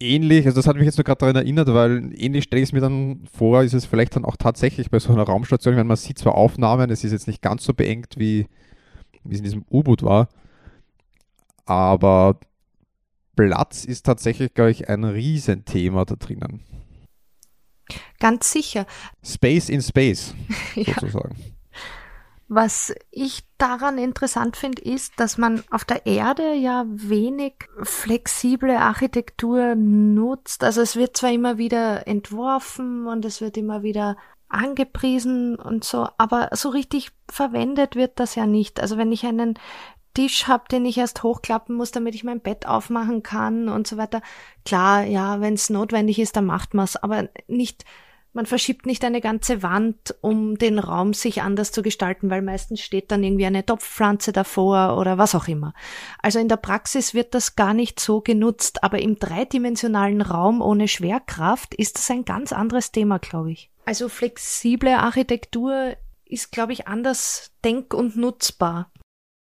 ähnlich, 0.00 0.46
also 0.46 0.56
das 0.56 0.66
hat 0.66 0.76
mich 0.76 0.84
jetzt 0.84 0.98
nur 0.98 1.04
gerade 1.04 1.18
daran 1.18 1.36
erinnert, 1.36 1.68
weil 1.68 2.12
ähnlich 2.16 2.44
stelle 2.44 2.62
ich 2.62 2.68
es 2.68 2.72
mir 2.72 2.80
dann 2.80 3.24
vor, 3.32 3.62
ist 3.62 3.72
es 3.72 3.86
vielleicht 3.86 4.16
dann 4.16 4.24
auch 4.24 4.36
tatsächlich 4.36 4.90
bei 4.90 4.98
so 4.98 5.12
einer 5.12 5.24
Raumstation, 5.24 5.74
ich 5.74 5.76
meine, 5.76 5.88
man 5.88 5.96
sieht 5.96 6.18
zwar 6.18 6.34
Aufnahmen, 6.34 6.90
es 6.90 7.04
ist 7.04 7.12
jetzt 7.12 7.26
nicht 7.26 7.42
ganz 7.42 7.64
so 7.64 7.74
beengt, 7.74 8.14
wie, 8.18 8.46
wie 9.24 9.34
es 9.34 9.38
in 9.38 9.44
diesem 9.44 9.64
U-Boot 9.70 10.02
war, 10.02 10.28
aber 11.64 12.38
Platz 13.36 13.84
ist 13.84 14.06
tatsächlich, 14.06 14.54
glaube 14.54 14.70
ich, 14.70 14.88
ein 14.88 15.04
Riesenthema 15.04 16.04
da 16.04 16.16
drinnen. 16.16 16.60
Ganz 18.18 18.50
sicher. 18.50 18.86
Space 19.22 19.68
in 19.68 19.82
Space, 19.82 20.34
sozusagen. 20.74 21.36
Ja. 21.38 21.55
Was 22.48 22.94
ich 23.10 23.42
daran 23.58 23.98
interessant 23.98 24.56
finde, 24.56 24.82
ist, 24.82 25.14
dass 25.16 25.36
man 25.36 25.64
auf 25.70 25.84
der 25.84 26.06
Erde 26.06 26.54
ja 26.54 26.84
wenig 26.86 27.54
flexible 27.82 28.76
Architektur 28.76 29.74
nutzt. 29.74 30.62
Also 30.62 30.80
es 30.80 30.94
wird 30.94 31.16
zwar 31.16 31.32
immer 31.32 31.58
wieder 31.58 32.06
entworfen 32.06 33.06
und 33.08 33.24
es 33.24 33.40
wird 33.40 33.56
immer 33.56 33.82
wieder 33.82 34.16
angepriesen 34.48 35.56
und 35.56 35.82
so, 35.82 36.06
aber 36.18 36.50
so 36.52 36.68
richtig 36.68 37.10
verwendet 37.28 37.96
wird 37.96 38.20
das 38.20 38.36
ja 38.36 38.46
nicht. 38.46 38.80
Also 38.80 38.96
wenn 38.96 39.10
ich 39.10 39.26
einen 39.26 39.58
Tisch 40.14 40.46
habe, 40.46 40.64
den 40.70 40.86
ich 40.86 40.96
erst 40.96 41.22
hochklappen 41.22 41.76
muss, 41.76 41.90
damit 41.90 42.14
ich 42.14 42.24
mein 42.24 42.40
Bett 42.40 42.66
aufmachen 42.66 43.22
kann 43.22 43.68
und 43.68 43.86
so 43.86 43.98
weiter. 43.98 44.22
Klar, 44.64 45.04
ja, 45.04 45.42
wenn 45.42 45.54
es 45.54 45.68
notwendig 45.68 46.18
ist, 46.18 46.36
dann 46.36 46.46
macht 46.46 46.72
man's, 46.72 46.96
aber 46.96 47.28
nicht 47.48 47.84
man 48.36 48.46
verschiebt 48.46 48.86
nicht 48.86 49.04
eine 49.04 49.20
ganze 49.20 49.62
Wand, 49.64 50.14
um 50.20 50.58
den 50.58 50.78
Raum 50.78 51.14
sich 51.14 51.42
anders 51.42 51.72
zu 51.72 51.82
gestalten, 51.82 52.30
weil 52.30 52.42
meistens 52.42 52.80
steht 52.80 53.10
dann 53.10 53.24
irgendwie 53.24 53.46
eine 53.46 53.66
Topfpflanze 53.66 54.30
davor 54.30 54.98
oder 54.98 55.18
was 55.18 55.34
auch 55.34 55.48
immer. 55.48 55.74
Also 56.22 56.38
in 56.38 56.48
der 56.48 56.58
Praxis 56.58 57.14
wird 57.14 57.34
das 57.34 57.56
gar 57.56 57.74
nicht 57.74 57.98
so 57.98 58.20
genutzt, 58.20 58.84
aber 58.84 59.00
im 59.00 59.18
dreidimensionalen 59.18 60.20
Raum 60.20 60.60
ohne 60.60 60.86
Schwerkraft 60.86 61.74
ist 61.74 61.96
das 61.96 62.10
ein 62.10 62.24
ganz 62.24 62.52
anderes 62.52 62.92
Thema, 62.92 63.18
glaube 63.18 63.50
ich. 63.50 63.70
Also 63.86 64.08
flexible 64.08 64.90
Architektur 64.90 65.96
ist, 66.26 66.52
glaube 66.52 66.72
ich, 66.72 66.86
anders 66.86 67.52
denk- 67.64 67.94
und 67.94 68.16
nutzbar. 68.16 68.90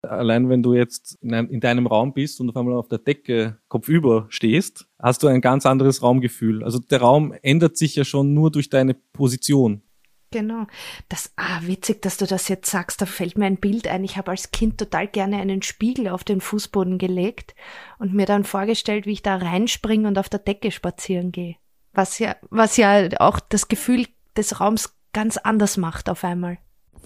Allein 0.02 0.49
wenn 0.49 0.62
du 0.62 0.75
jetzt 0.75 1.19
in, 1.23 1.35
einem, 1.35 1.50
in, 1.50 1.61
deinem 1.61 1.87
Raum 1.87 2.12
bist 2.12 2.40
und 2.40 2.49
auf 2.49 2.57
einmal 2.57 2.75
auf 2.75 2.88
der 2.88 2.99
Decke 2.99 3.59
kopfüber 3.69 4.26
stehst, 4.28 4.87
hast 4.99 5.23
du 5.23 5.26
ein 5.26 5.40
ganz 5.40 5.67
anderes 5.67 6.02
Raumgefühl. 6.02 6.62
Also 6.62 6.78
der 6.78 7.00
Raum 7.00 7.35
ändert 7.43 7.76
sich 7.76 7.97
ja 7.97 8.05
schon 8.05 8.33
nur 8.33 8.52
durch 8.52 8.71
deine 8.71 8.95
Position. 8.95 9.83
Genau. 10.31 10.67
Das, 11.09 11.33
ah, 11.37 11.61
witzig, 11.62 12.02
dass 12.02 12.19
du 12.19 12.26
das 12.26 12.49
jetzt 12.49 12.71
sagst. 12.71 13.00
Da 13.00 13.07
fällt 13.07 13.38
mir 13.38 13.47
ein 13.47 13.57
Bild 13.57 13.88
ein. 13.88 14.05
Ich 14.05 14.17
habe 14.17 14.31
als 14.31 14.50
Kind 14.52 14.78
total 14.78 15.09
gerne 15.09 15.38
einen 15.38 15.62
Spiegel 15.62 16.09
auf 16.09 16.23
den 16.23 16.40
Fußboden 16.40 16.99
gelegt 16.99 17.55
und 17.99 18.14
mir 18.14 18.26
dann 18.26 18.45
vorgestellt, 18.45 19.07
wie 19.07 19.12
ich 19.12 19.23
da 19.23 19.37
reinspringe 19.37 20.07
und 20.07 20.19
auf 20.19 20.28
der 20.28 20.40
Decke 20.40 20.71
spazieren 20.71 21.33
gehe. 21.33 21.57
Was 21.93 22.19
ja, 22.19 22.37
was 22.50 22.76
ja 22.76 23.09
auch 23.21 23.40
das 23.40 23.69
Gefühl 23.69 24.07
des 24.37 24.61
Raums 24.61 24.95
ganz 25.12 25.38
anders 25.38 25.76
macht 25.78 26.11
auf 26.11 26.23
einmal. 26.25 26.59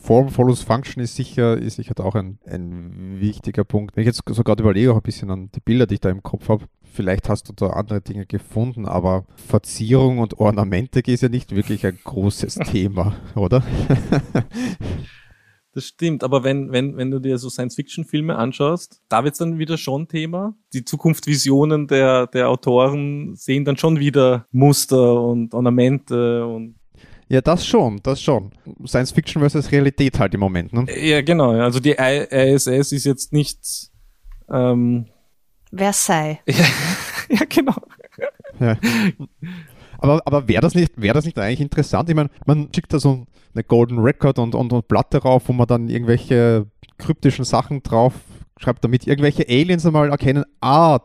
Form 0.02 0.30
follows 0.30 0.62
Function 0.62 1.00
ist 1.00 1.14
sicher, 1.14 1.56
ist 1.56 1.76
sicher 1.76 1.94
auch 2.00 2.16
ein, 2.16 2.40
ein 2.44 3.20
wichtiger 3.20 3.62
Punkt. 3.62 3.94
Wenn 3.94 4.02
ich 4.02 4.08
jetzt 4.08 4.22
so 4.26 4.42
gerade 4.42 4.62
überlege, 4.62 4.90
auch 4.90 4.96
ein 4.96 5.02
bisschen 5.02 5.30
an 5.30 5.50
die 5.54 5.60
Bilder, 5.60 5.86
die 5.86 5.94
ich 5.94 6.00
da 6.00 6.10
im 6.10 6.24
Kopf 6.24 6.48
habe, 6.48 6.64
vielleicht 6.82 7.28
hast 7.28 7.48
du 7.48 7.52
da 7.52 7.68
andere 7.68 8.00
Dinge 8.00 8.26
gefunden, 8.26 8.86
aber 8.86 9.24
Verzierung 9.36 10.18
und 10.18 10.40
Ornamente 10.40 11.00
ist 11.00 11.22
ja 11.22 11.28
nicht 11.28 11.54
wirklich 11.54 11.86
ein 11.86 11.98
großes 12.02 12.54
Thema, 12.70 13.14
oder? 13.36 13.62
Das 15.74 15.86
stimmt, 15.86 16.22
aber 16.22 16.44
wenn, 16.44 16.70
wenn, 16.72 16.96
wenn 16.96 17.10
du 17.10 17.18
dir 17.18 17.38
so 17.38 17.48
Science-Fiction-Filme 17.48 18.36
anschaust, 18.36 19.00
da 19.08 19.24
wird 19.24 19.32
es 19.32 19.38
dann 19.38 19.58
wieder 19.58 19.78
schon 19.78 20.06
Thema. 20.06 20.54
Die 20.74 20.84
Zukunftsvisionen 20.84 21.86
der, 21.86 22.26
der 22.26 22.50
Autoren 22.50 23.36
sehen 23.36 23.64
dann 23.64 23.78
schon 23.78 23.98
wieder 23.98 24.46
Muster 24.50 25.22
und 25.22 25.54
Ornamente 25.54 26.44
und 26.44 26.74
ja, 27.32 27.40
das 27.40 27.66
schon, 27.66 27.98
das 28.02 28.20
schon. 28.20 28.50
Science 28.84 29.10
Fiction 29.10 29.40
versus 29.40 29.72
Realität 29.72 30.18
halt 30.18 30.34
im 30.34 30.40
Moment, 30.40 30.70
ne? 30.74 30.84
Ja, 31.02 31.22
genau. 31.22 31.52
Also 31.52 31.80
die 31.80 31.92
ISS 31.92 32.92
ist 32.92 33.06
jetzt 33.06 33.32
nicht 33.32 33.58
ähm, 34.50 35.06
Versailles. 35.74 36.36
Ja, 36.46 36.66
ja 37.30 37.44
genau. 37.48 37.74
Ja. 38.60 38.76
Aber, 39.96 40.20
aber 40.26 40.46
wäre 40.46 40.60
das, 40.60 40.74
nicht, 40.74 40.92
wär 41.00 41.14
das 41.14 41.24
nicht 41.24 41.38
eigentlich 41.38 41.62
interessant? 41.62 42.10
Ich 42.10 42.14
meine, 42.14 42.28
man 42.44 42.68
schickt 42.74 42.92
da 42.92 42.98
so 42.98 43.24
eine 43.54 43.64
Golden 43.64 44.00
Record 44.00 44.38
und, 44.38 44.54
und, 44.54 44.70
und 44.70 44.86
Platte 44.86 45.20
drauf, 45.20 45.44
wo 45.46 45.54
man 45.54 45.66
dann 45.66 45.88
irgendwelche 45.88 46.66
kryptischen 46.98 47.46
Sachen 47.46 47.82
drauf 47.82 48.12
schreibt, 48.58 48.84
damit 48.84 49.06
irgendwelche 49.06 49.48
Aliens 49.48 49.86
einmal 49.86 50.10
erkennen, 50.10 50.44
ah, 50.60 51.00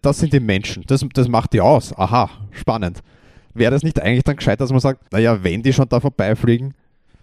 das 0.00 0.20
sind 0.20 0.32
die 0.32 0.38
Menschen, 0.38 0.84
das, 0.86 1.04
das 1.12 1.26
macht 1.26 1.54
die 1.54 1.60
aus. 1.60 1.92
Aha, 1.98 2.30
spannend 2.52 3.02
wäre 3.54 3.70
das 3.70 3.82
nicht 3.82 4.00
eigentlich 4.00 4.24
dann 4.24 4.36
gescheit, 4.36 4.60
dass 4.60 4.70
man 4.70 4.80
sagt, 4.80 5.12
naja, 5.12 5.42
wenn 5.42 5.62
die 5.62 5.72
schon 5.72 5.88
da 5.88 6.00
vorbeifliegen, 6.00 6.74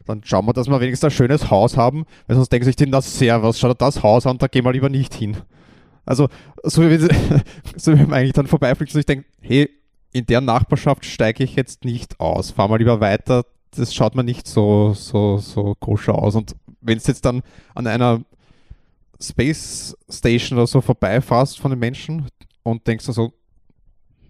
dann 0.06 0.24
schauen 0.24 0.46
wir, 0.46 0.54
dass 0.54 0.68
wir 0.68 0.80
wenigstens 0.80 1.12
ein 1.14 1.16
schönes 1.16 1.52
Haus 1.52 1.78
haben, 1.78 2.06
weil 2.28 2.36
sonst 2.36 2.50
denken 2.50 2.66
sich 2.66 2.76
die, 2.76 2.88
na 2.88 3.02
sehr, 3.02 3.44
was 3.44 3.60
schaut 3.60 3.82
das 3.82 4.02
Haus 4.02 4.26
an, 4.26 4.38
da 4.38 4.48
gehen 4.48 4.66
wir 4.66 4.74
lieber 4.74 4.90
nicht 4.90 5.14
hin. 5.14 5.38
Also, 6.06 6.28
so 6.64 6.82
wie, 6.82 6.98
so 7.78 7.94
wie 7.94 8.02
man 8.02 8.14
eigentlich 8.14 8.34
dann 8.34 8.48
vorbeifliegt 8.48 8.94
und 8.94 9.00
ich 9.00 9.06
denke, 9.06 9.26
hey, 9.42 9.70
in 10.12 10.26
der 10.26 10.42
Nachbarschaft 10.42 11.06
steige 11.06 11.44
ich 11.44 11.56
jetzt 11.56 11.86
nicht 11.86 12.20
aus, 12.20 12.52
fahr 12.52 12.68
mal 12.68 12.78
lieber 12.78 13.00
weiter, 13.00 13.46
das 13.76 13.94
schaut 13.94 14.16
mir 14.16 14.24
nicht 14.24 14.48
so, 14.48 14.94
so, 14.96 15.38
so 15.38 15.76
koscher 15.80 16.16
aus. 16.16 16.36
Und 16.36 16.56
wenn 16.82 16.98
es 16.98 17.06
jetzt 17.08 17.26
dann 17.26 17.44
an 17.76 17.86
einer 17.86 18.22
Space 19.22 19.96
Station 20.10 20.58
oder 20.58 20.68
so 20.68 20.82
vorbeifährst 20.82 21.60
von 21.60 21.72
den 21.72 21.80
Menschen 21.80 22.28
und 22.64 22.88
denkst 22.88 23.06
du 23.06 23.12
so, 23.12 23.34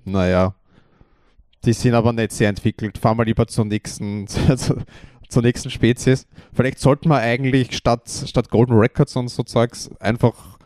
naja, 0.03 0.56
die 1.65 1.73
sind 1.73 1.93
aber 1.93 2.13
nicht 2.13 2.31
sehr 2.31 2.49
entwickelt. 2.49 2.97
Fahren 2.97 3.17
wir 3.17 3.25
lieber 3.25 3.47
zur 3.47 3.65
nächsten, 3.65 4.27
zur 5.29 5.41
nächsten 5.41 5.69
Spezies. 5.69 6.27
Vielleicht 6.53 6.79
sollten 6.79 7.09
wir 7.09 7.17
eigentlich 7.17 7.75
statt, 7.75 8.09
statt 8.25 8.49
Golden 8.49 8.77
Records 8.77 9.15
und 9.15 9.27
so 9.27 9.43
Zeugs 9.43 9.89
einfach 9.99 10.59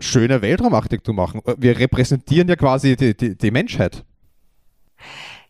schöne 0.00 0.42
Weltraumarchitektur 0.42 1.14
machen. 1.14 1.40
Wir 1.56 1.78
repräsentieren 1.78 2.48
ja 2.48 2.56
quasi 2.56 2.96
die, 2.96 3.16
die, 3.16 3.36
die 3.36 3.50
Menschheit. 3.50 4.04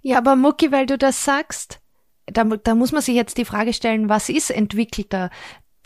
Ja, 0.03 0.19
aber 0.19 0.37
Mucki, 0.37 0.73
weil 0.73 0.87
du 0.87 0.99
das 0.99 1.25
sagst, 1.25 1.81
da, 2.27 2.45
da 2.45 2.75
muss 2.75 2.93
man 2.93 3.03
sich 3.03 3.15
jetzt 3.15 3.39
die 3.39 3.45
Frage 3.45 3.73
stellen, 3.73 4.09
was 4.09 4.29
ist 4.29 4.51
entwickelter? 4.51 5.31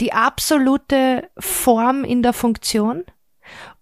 Die 0.00 0.12
absolute 0.12 1.28
Form 1.38 2.04
in 2.04 2.22
der 2.22 2.32
Funktion 2.32 3.04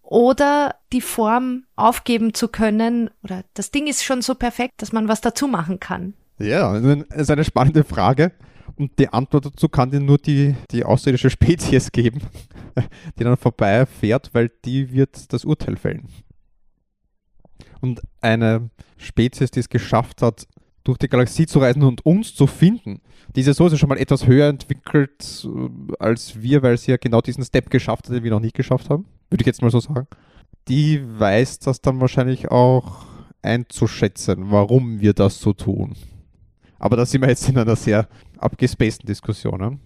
oder 0.04 0.76
die 0.92 1.00
Form 1.00 1.64
aufgeben 1.76 2.34
zu 2.34 2.48
können 2.48 3.10
oder 3.22 3.42
das 3.54 3.70
Ding 3.70 3.86
ist 3.86 4.04
schon 4.04 4.22
so 4.22 4.34
perfekt, 4.34 4.74
dass 4.76 4.92
man 4.92 5.08
was 5.08 5.20
dazu 5.20 5.48
machen 5.48 5.80
kann. 5.80 6.14
Ja, 6.38 6.78
das 6.78 7.04
ist 7.14 7.30
eine 7.30 7.44
spannende 7.44 7.84
Frage. 7.84 8.32
Und 8.76 8.98
die 8.98 9.08
Antwort 9.08 9.46
dazu 9.46 9.68
kann 9.68 9.90
dir 9.90 10.00
nur 10.00 10.18
die, 10.18 10.54
die 10.70 10.84
außerirdische 10.84 11.30
Spezies 11.30 11.92
geben, 11.92 12.20
die 13.18 13.24
dann 13.24 13.36
vorbeifährt, 13.36 14.30
weil 14.32 14.50
die 14.64 14.92
wird 14.92 15.32
das 15.32 15.44
Urteil 15.44 15.76
fällen. 15.76 16.08
Und 17.80 18.00
eine 18.20 18.70
Spezies, 18.96 19.50
die 19.50 19.60
es 19.60 19.68
geschafft 19.68 20.22
hat, 20.22 20.46
durch 20.82 20.98
die 20.98 21.08
Galaxie 21.08 21.46
zu 21.46 21.60
reisen 21.60 21.82
und 21.82 22.04
uns 22.04 22.34
zu 22.34 22.46
finden, 22.46 23.00
die 23.34 23.40
ist 23.40 23.46
ja 23.46 23.54
sowieso 23.54 23.76
schon 23.76 23.88
mal 23.88 23.98
etwas 23.98 24.26
höher 24.26 24.48
entwickelt 24.48 25.46
äh, 25.46 25.94
als 25.98 26.40
wir, 26.40 26.62
weil 26.62 26.76
sie 26.76 26.90
ja 26.90 26.98
genau 26.98 27.20
diesen 27.20 27.44
Step 27.44 27.70
geschafft 27.70 28.06
hat, 28.06 28.14
den 28.14 28.22
wir 28.22 28.30
noch 28.30 28.40
nicht 28.40 28.54
geschafft 28.54 28.90
haben. 28.90 29.06
Würde 29.34 29.42
ich 29.42 29.46
jetzt 29.46 29.62
mal 29.62 29.70
so 29.72 29.80
sagen. 29.80 30.06
Die 30.68 31.02
weiß 31.18 31.58
das 31.58 31.80
dann 31.80 32.00
wahrscheinlich 32.00 32.52
auch 32.52 33.04
einzuschätzen, 33.42 34.52
warum 34.52 35.00
wir 35.00 35.12
das 35.12 35.40
so 35.40 35.52
tun. 35.52 35.96
Aber 36.78 36.96
da 36.96 37.04
sind 37.04 37.22
wir 37.22 37.28
jetzt 37.28 37.48
in 37.48 37.58
einer 37.58 37.74
sehr 37.74 38.08
abgespaceden 38.38 39.08
Diskussion. 39.08 39.58
Ne? 39.58 39.80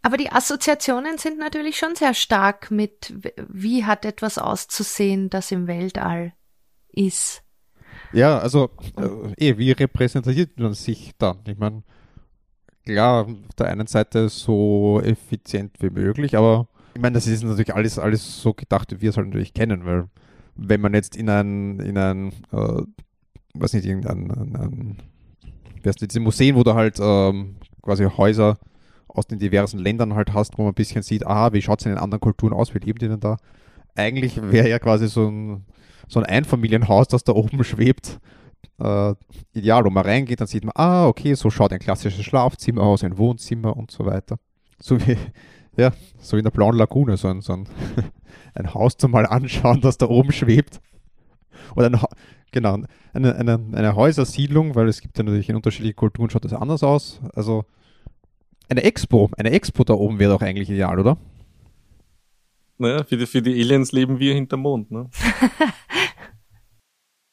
Aber 0.00 0.16
die 0.16 0.32
Assoziationen 0.32 1.18
sind 1.18 1.38
natürlich 1.38 1.76
schon 1.76 1.94
sehr 1.94 2.14
stark 2.14 2.70
mit, 2.70 3.12
wie 3.50 3.84
hat 3.84 4.06
etwas 4.06 4.38
auszusehen, 4.38 5.28
das 5.28 5.52
im 5.52 5.66
Weltall 5.66 6.32
ist. 6.92 7.42
Ja, 8.14 8.38
also 8.38 8.70
äh, 8.96 9.50
eh, 9.50 9.58
wie 9.58 9.72
repräsentiert 9.72 10.58
man 10.58 10.72
sich 10.72 11.12
dann? 11.18 11.40
Ich 11.46 11.58
meine, 11.58 11.82
klar, 12.86 13.26
auf 13.26 13.54
der 13.58 13.66
einen 13.66 13.88
Seite 13.88 14.30
so 14.30 15.02
effizient 15.04 15.76
wie 15.80 15.90
möglich, 15.90 16.34
aber 16.34 16.69
ich 16.94 17.00
meine, 17.00 17.14
das 17.14 17.26
ist 17.26 17.42
natürlich 17.42 17.74
alles, 17.74 17.98
alles 17.98 18.42
so 18.42 18.52
gedacht, 18.52 18.92
wie 18.92 19.00
wir 19.00 19.10
es 19.10 19.16
halt 19.16 19.28
natürlich 19.28 19.54
kennen, 19.54 19.84
weil 19.84 20.08
wenn 20.56 20.80
man 20.80 20.94
jetzt 20.94 21.16
in 21.16 21.28
ein, 21.28 21.78
in 21.80 21.96
ein, 21.96 22.28
äh, 22.52 22.82
weiß 23.54 23.72
nicht, 23.74 23.86
irgendein, 23.86 24.30
ein, 24.30 24.56
ein, 24.56 24.96
diese 25.84 26.20
Museen, 26.20 26.56
wo 26.56 26.62
du 26.62 26.74
halt 26.74 26.98
ähm, 27.00 27.56
quasi 27.82 28.04
Häuser 28.04 28.58
aus 29.08 29.26
den 29.26 29.38
diversen 29.38 29.78
Ländern 29.78 30.14
halt 30.14 30.34
hast, 30.34 30.58
wo 30.58 30.62
man 30.62 30.72
ein 30.72 30.74
bisschen 30.74 31.02
sieht, 31.02 31.26
aha, 31.26 31.52
wie 31.52 31.62
schaut 31.62 31.80
es 31.80 31.86
in 31.86 31.92
den 31.92 31.98
anderen 31.98 32.20
Kulturen 32.20 32.52
aus, 32.52 32.74
wie 32.74 32.78
leben 32.78 32.98
die 32.98 33.08
denn 33.08 33.20
da? 33.20 33.36
Eigentlich 33.94 34.40
wäre 34.42 34.68
ja 34.68 34.78
quasi 34.78 35.08
so 35.08 35.28
ein, 35.28 35.64
so 36.08 36.20
ein 36.20 36.26
Einfamilienhaus, 36.26 37.08
das 37.08 37.24
da 37.24 37.32
oben 37.32 37.62
schwebt, 37.64 38.20
äh, 38.78 39.14
ideal, 39.52 39.84
wo 39.84 39.90
man 39.90 40.04
reingeht, 40.04 40.40
dann 40.40 40.46
sieht 40.46 40.64
man, 40.64 40.72
ah, 40.76 41.06
okay, 41.06 41.34
so 41.34 41.50
schaut 41.50 41.72
ein 41.72 41.78
klassisches 41.78 42.24
Schlafzimmer 42.24 42.82
aus, 42.82 43.04
ein 43.04 43.18
Wohnzimmer 43.18 43.76
und 43.76 43.90
so 43.90 44.04
weiter. 44.06 44.38
So 44.78 45.00
wie, 45.00 45.16
ja, 45.76 45.92
so 46.18 46.36
in 46.36 46.44
der 46.44 46.50
blauen 46.50 46.76
Lagune, 46.76 47.16
so 47.16 47.28
ein, 47.28 47.40
so 47.40 47.52
ein, 47.52 47.68
ein 48.54 48.74
Haus 48.74 48.96
zum 48.96 49.12
mal 49.12 49.26
anschauen, 49.26 49.80
das 49.80 49.98
da 49.98 50.06
oben 50.06 50.32
schwebt. 50.32 50.80
Oder 51.76 51.86
ein, 51.86 52.00
genau, 52.50 52.78
eine, 53.12 53.36
eine, 53.36 53.60
eine 53.72 53.94
Häusersiedlung, 53.94 54.74
weil 54.74 54.88
es 54.88 55.00
gibt 55.00 55.18
ja 55.18 55.24
natürlich 55.24 55.48
in 55.48 55.56
unterschiedlichen 55.56 55.96
Kulturen 55.96 56.30
schaut 56.30 56.44
das 56.44 56.52
anders 56.52 56.82
aus. 56.82 57.20
Also 57.34 57.64
eine 58.68 58.84
Expo, 58.84 59.30
eine 59.36 59.50
Expo 59.50 59.84
da 59.84 59.94
oben 59.94 60.18
wäre 60.18 60.32
doch 60.32 60.42
eigentlich 60.42 60.70
ideal, 60.70 60.98
oder? 60.98 61.18
Naja, 62.78 63.04
für 63.04 63.16
die, 63.16 63.26
für 63.26 63.42
die 63.42 63.60
Aliens 63.60 63.92
leben 63.92 64.18
wir 64.18 64.32
hinterm 64.32 64.60
Mond, 64.60 64.90
ne? 64.90 65.10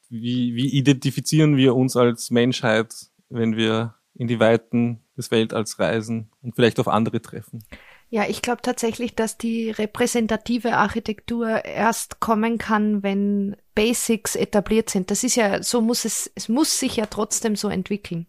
wie, 0.09 0.55
wie 0.55 0.77
identifizieren 0.77 1.55
wir 1.55 1.75
uns 1.75 1.95
als 1.95 2.31
Menschheit, 2.31 2.93
wenn 3.29 3.55
wir 3.55 3.95
in 4.13 4.27
die 4.27 4.39
Weiten 4.39 5.01
des 5.15 5.31
Weltalls 5.31 5.79
reisen 5.79 6.31
und 6.41 6.55
vielleicht 6.55 6.79
auf 6.79 6.87
andere 6.87 7.21
treffen? 7.21 7.63
Ja, 8.09 8.23
ich 8.27 8.41
glaube 8.41 8.61
tatsächlich, 8.61 9.15
dass 9.15 9.37
die 9.37 9.69
repräsentative 9.69 10.77
Architektur 10.77 11.65
erst 11.65 12.21
kommen 12.21 12.57
kann, 12.57 13.03
wenn 13.03 13.57
Basics 13.75 14.35
etabliert 14.35 14.89
sind. 14.89 15.11
Das 15.11 15.25
ist 15.25 15.35
ja, 15.35 15.61
so 15.61 15.81
muss 15.81 16.05
es, 16.05 16.31
es 16.33 16.47
muss 16.47 16.79
sich 16.79 16.95
ja 16.95 17.07
trotzdem 17.07 17.57
so 17.57 17.67
entwickeln. 17.67 18.25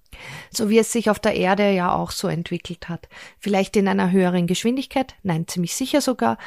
So 0.51 0.69
wie 0.69 0.79
es 0.79 0.91
sich 0.91 1.11
auf 1.11 1.21
der 1.21 1.37
Erde 1.37 1.71
ja 1.71 1.95
auch 1.95 2.11
so 2.11 2.27
entwickelt 2.27 2.89
hat. 2.89 3.09
Vielleicht 3.39 3.77
in 3.77 3.87
einer 3.87 4.11
höheren 4.11 4.49
Geschwindigkeit, 4.49 5.15
nein, 5.23 5.47
ziemlich 5.47 5.77
sicher 5.77 6.01
sogar, 6.01 6.39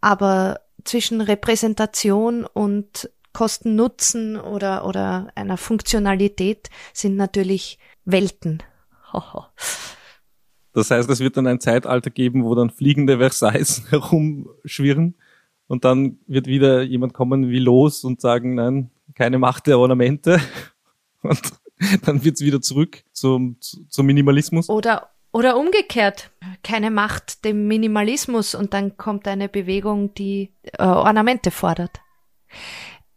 aber 0.00 0.60
zwischen 0.84 1.20
Repräsentation 1.20 2.44
und 2.44 3.10
Kosten-Nutzen 3.32 4.40
oder, 4.40 4.86
oder 4.86 5.28
einer 5.34 5.56
Funktionalität 5.56 6.70
sind 6.92 7.16
natürlich 7.16 7.80
Welten. 8.04 8.62
Das 10.76 10.90
heißt, 10.90 11.08
es 11.08 11.20
wird 11.20 11.38
dann 11.38 11.46
ein 11.46 11.58
Zeitalter 11.58 12.10
geben, 12.10 12.44
wo 12.44 12.54
dann 12.54 12.68
fliegende 12.68 13.16
Versailles 13.16 13.84
herumschwirren 13.90 15.14
und 15.68 15.86
dann 15.86 16.18
wird 16.26 16.46
wieder 16.46 16.82
jemand 16.82 17.14
kommen 17.14 17.48
wie 17.48 17.60
los 17.60 18.04
und 18.04 18.20
sagen, 18.20 18.56
nein, 18.56 18.90
keine 19.14 19.38
Macht 19.38 19.68
der 19.68 19.78
Ornamente 19.78 20.38
und 21.22 21.40
dann 22.04 22.22
wird's 22.22 22.42
wieder 22.42 22.60
zurück 22.60 23.04
zum, 23.12 23.56
zum 23.58 24.04
Minimalismus. 24.04 24.68
Oder, 24.68 25.08
oder 25.32 25.56
umgekehrt, 25.56 26.30
keine 26.62 26.90
Macht 26.90 27.46
dem 27.46 27.66
Minimalismus 27.68 28.54
und 28.54 28.74
dann 28.74 28.98
kommt 28.98 29.26
eine 29.28 29.48
Bewegung, 29.48 30.12
die 30.12 30.50
äh, 30.74 30.82
Ornamente 30.82 31.50
fordert. 31.50 32.02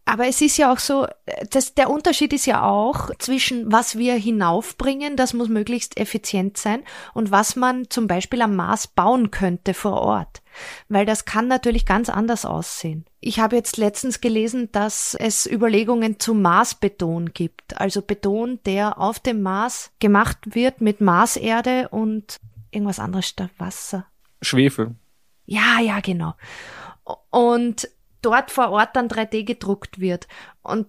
Aber 0.10 0.26
es 0.26 0.41
ist 0.41 0.58
ja 0.58 0.74
auch 0.74 0.80
so, 0.80 1.06
dass 1.52 1.76
der 1.76 1.91
Unterschied 1.91 2.34
ist 2.34 2.48
ja 2.48 2.63
auch 2.63 3.12
zwischen 3.19 3.72
was 3.72 3.95
wir 3.95 4.15
hinaufbringen, 4.15 5.15
das 5.15 5.36
muss 5.36 5.50
möglichst 5.50 6.00
effizient 6.00 6.58
sein, 6.58 6.82
und 7.13 7.30
was 7.30 7.56
man 7.56 7.91
zum 7.91 8.08
Beispiel 8.08 8.41
am 8.41 8.56
Mars 8.56 8.88
bauen 8.88 9.30
könnte 9.30 9.76
vor 9.76 10.02
Ort. 10.02 10.41
Weil 10.88 11.06
das 11.06 11.26
kann 11.26 11.48
natürlich 11.48 11.86
ganz 11.86 12.10
anders 12.10 12.43
aussehen. 12.43 13.06
Ich 13.19 13.39
habe 13.39 13.56
jetzt 13.56 13.78
letztens 13.78 14.19
gelesen, 14.19 14.72
dass 14.72 15.13
es 15.13 15.45
Überlegungen 15.45 16.19
zu 16.19 16.34
Marsbeton 16.34 17.32
gibt. 17.32 17.80
Also 17.80 18.02
Beton, 18.02 18.60
der 18.65 18.98
auf 18.98 19.19
dem 19.19 19.43
Mars 19.43 19.91
gemacht 20.00 20.56
wird 20.56 20.82
mit 20.82 21.02
Marserde 21.02 21.88
und 21.89 22.39
irgendwas 22.72 22.98
anderes 22.98 23.28
statt 23.28 23.52
Wasser. 23.60 24.08
Schwefel. 24.41 24.95
Ja, 25.45 25.80
ja, 25.80 26.00
genau. 26.00 26.34
Und 27.30 27.88
dort 28.22 28.52
vor 28.52 28.70
Ort 28.70 28.96
dann 28.96 29.08
3D 29.08 29.44
gedruckt 29.44 30.00
wird. 30.00 30.28
Und 30.62 30.88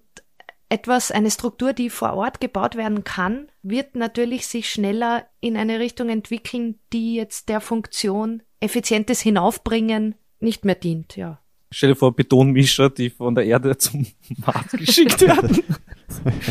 etwas, 0.68 1.10
eine 1.10 1.30
Struktur, 1.30 1.72
die 1.72 1.90
vor 1.90 2.14
Ort 2.14 2.40
gebaut 2.40 2.76
werden 2.76 3.02
kann, 3.04 3.48
wird 3.62 3.96
natürlich 3.96 4.46
sich 4.46 4.70
schneller 4.70 5.26
in 5.40 5.56
eine 5.56 5.80
Richtung 5.80 6.08
entwickeln, 6.08 6.78
die 6.92 7.14
jetzt 7.16 7.48
der 7.48 7.60
Funktion 7.60 8.42
effizientes 8.60 9.20
Hinaufbringen 9.20 10.14
nicht 10.38 10.64
mehr 10.64 10.76
dient, 10.76 11.16
ja. 11.16 11.40
Stell 11.72 11.90
dir 11.90 11.96
vor, 11.96 12.14
Betonmischer, 12.14 12.90
die 12.90 13.10
von 13.10 13.34
der 13.34 13.44
Erde 13.44 13.76
zum 13.78 14.06
Mars 14.38 14.72
geschickt 14.72 15.20
werden. 15.20 15.62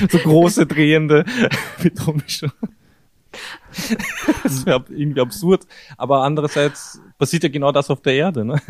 so 0.09 0.17
große 0.17 0.65
drehende 0.65 1.25
Betonmischer. 1.83 2.53
das 4.43 4.65
wäre 4.65 4.85
irgendwie 4.89 5.21
absurd. 5.21 5.65
Aber 5.97 6.23
andererseits 6.23 7.01
passiert 7.19 7.43
ja 7.43 7.49
genau 7.49 7.71
das 7.71 7.91
auf 7.91 8.01
der 8.01 8.13
Erde. 8.13 8.43
Ne? 8.43 8.59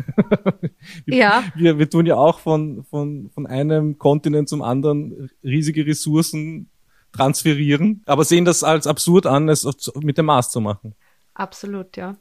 Ja. 1.06 1.44
Wir, 1.54 1.78
wir 1.78 1.88
tun 1.88 2.06
ja 2.06 2.16
auch 2.16 2.40
von, 2.40 2.84
von, 2.84 3.30
von 3.30 3.46
einem 3.46 3.98
Kontinent 3.98 4.48
zum 4.48 4.62
anderen 4.62 5.30
riesige 5.44 5.86
Ressourcen 5.86 6.70
transferieren, 7.12 8.02
aber 8.06 8.24
sehen 8.24 8.44
das 8.44 8.64
als 8.64 8.86
absurd 8.86 9.26
an, 9.26 9.48
es 9.48 9.66
mit 10.02 10.16
dem 10.16 10.26
Mars 10.26 10.50
zu 10.50 10.60
machen. 10.60 10.94
Absolut, 11.34 11.96
ja. 11.96 12.16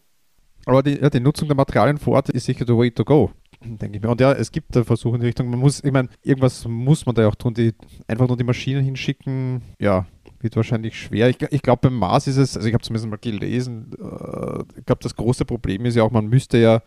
Aber 0.66 0.84
die, 0.84 1.00
ja, 1.00 1.10
die 1.10 1.20
Nutzung 1.20 1.48
der 1.48 1.56
Materialien 1.56 1.98
vor 1.98 2.16
Ort 2.16 2.30
ist 2.30 2.46
sicher 2.46 2.66
the 2.68 2.76
way 2.76 2.92
to 2.92 3.06
go, 3.06 3.32
denke 3.62 3.98
ich 3.98 4.04
mir. 4.04 4.10
Und 4.10 4.20
ja, 4.20 4.34
es 4.34 4.52
gibt 4.52 4.76
da 4.76 4.84
Versuche 4.84 5.16
in 5.16 5.22
die 5.22 5.28
Richtung. 5.28 5.50
Man 5.50 5.60
muss, 5.60 5.84
ich 5.84 5.92
meine, 5.92 6.10
irgendwas 6.22 6.68
muss 6.68 7.06
man 7.06 7.16
da 7.16 7.24
ja 7.24 7.28
auch 7.30 7.36
tun, 7.36 7.54
die 7.54 7.74
einfach 8.08 8.28
nur 8.28 8.38
die 8.38 8.44
Maschinen 8.44 8.84
hinschicken, 8.84 9.62
ja, 9.80 10.06
wird 10.40 10.56
wahrscheinlich 10.56 11.00
schwer. 11.00 11.30
Ich, 11.30 11.38
ich 11.50 11.62
glaube, 11.62 11.90
beim 11.90 11.98
Mars 11.98 12.28
ist 12.28 12.38
es, 12.38 12.56
also 12.56 12.68
ich 12.68 12.74
habe 12.74 12.84
zumindest 12.84 13.10
mal 13.10 13.18
gelesen, 13.18 13.92
äh, 13.94 14.64
ich 14.78 14.86
glaube, 14.86 15.02
das 15.02 15.16
große 15.16 15.46
Problem 15.46 15.86
ist 15.86 15.96
ja 15.96 16.04
auch, 16.04 16.12
man 16.12 16.28
müsste 16.28 16.58
ja 16.58 16.82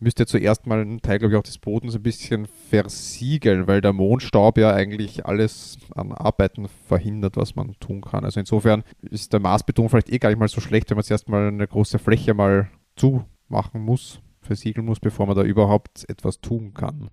müsste 0.00 0.26
zuerst 0.26 0.66
mal 0.66 0.80
einen 0.80 1.02
Teil, 1.02 1.18
glaube 1.18 1.34
ich, 1.34 1.38
auch 1.38 1.44
des 1.44 1.58
Bodens 1.58 1.96
ein 1.96 2.02
bisschen 2.02 2.46
versiegeln, 2.46 3.66
weil 3.66 3.80
der 3.80 3.92
Mondstaub 3.92 4.58
ja 4.58 4.72
eigentlich 4.72 5.26
alles 5.26 5.78
an 5.94 6.12
Arbeiten 6.12 6.68
verhindert, 6.86 7.36
was 7.36 7.56
man 7.56 7.74
tun 7.80 8.00
kann. 8.00 8.24
Also 8.24 8.40
insofern 8.40 8.84
ist 9.02 9.32
der 9.32 9.40
Marsbeton 9.40 9.88
vielleicht 9.88 10.12
eh 10.12 10.18
gar 10.18 10.28
nicht 10.28 10.38
mal 10.38 10.48
so 10.48 10.60
schlecht, 10.60 10.90
wenn 10.90 10.96
man 10.96 11.02
es 11.02 11.10
erstmal 11.10 11.48
eine 11.48 11.66
große 11.66 11.98
Fläche 11.98 12.34
mal 12.34 12.70
zumachen 12.96 13.80
muss, 13.80 14.20
versiegeln 14.40 14.86
muss, 14.86 15.00
bevor 15.00 15.26
man 15.26 15.36
da 15.36 15.42
überhaupt 15.42 16.08
etwas 16.08 16.40
tun 16.40 16.74
kann. 16.74 17.10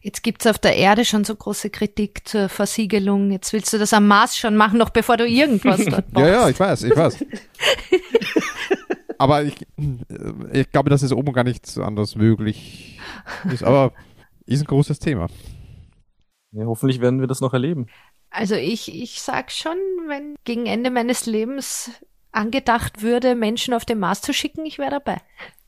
Jetzt 0.00 0.22
gibt's 0.22 0.46
auf 0.46 0.58
der 0.58 0.76
Erde 0.76 1.04
schon 1.04 1.24
so 1.24 1.34
große 1.34 1.70
Kritik 1.70 2.26
zur 2.26 2.48
Versiegelung. 2.48 3.30
Jetzt 3.30 3.52
willst 3.52 3.72
du 3.72 3.78
das 3.78 3.92
am 3.92 4.06
Mars 4.06 4.36
schon 4.36 4.56
machen, 4.56 4.78
noch 4.78 4.90
bevor 4.90 5.16
du 5.16 5.26
irgendwas 5.26 5.84
dort 5.84 6.12
machst. 6.12 6.26
ja, 6.26 6.28
ja, 6.28 6.48
ich 6.48 6.58
weiß, 6.58 6.82
ich 6.84 6.96
weiß. 6.96 7.24
aber 9.18 9.44
ich, 9.44 9.66
ich 10.52 10.70
glaube, 10.70 10.90
dass 10.90 11.02
es 11.02 11.12
oben 11.12 11.32
gar 11.32 11.44
nicht 11.44 11.78
anders 11.78 12.16
möglich 12.16 12.98
ist. 13.50 13.62
Aber 13.62 13.92
ist 14.46 14.60
ein 14.60 14.66
großes 14.66 14.98
Thema. 14.98 15.28
Ja, 16.52 16.66
hoffentlich 16.66 17.00
werden 17.00 17.20
wir 17.20 17.26
das 17.26 17.40
noch 17.40 17.52
erleben. 17.52 17.86
Also 18.30 18.54
ich, 18.54 18.94
ich 18.94 19.22
sag 19.22 19.52
schon, 19.52 19.76
wenn 20.08 20.36
gegen 20.44 20.66
Ende 20.66 20.90
meines 20.90 21.26
Lebens 21.26 21.90
angedacht 22.32 23.02
würde, 23.02 23.34
Menschen 23.34 23.74
auf 23.74 23.84
den 23.84 23.98
Mars 23.98 24.22
zu 24.22 24.32
schicken, 24.32 24.64
ich 24.64 24.78
wäre 24.78 24.90
dabei. 24.90 25.18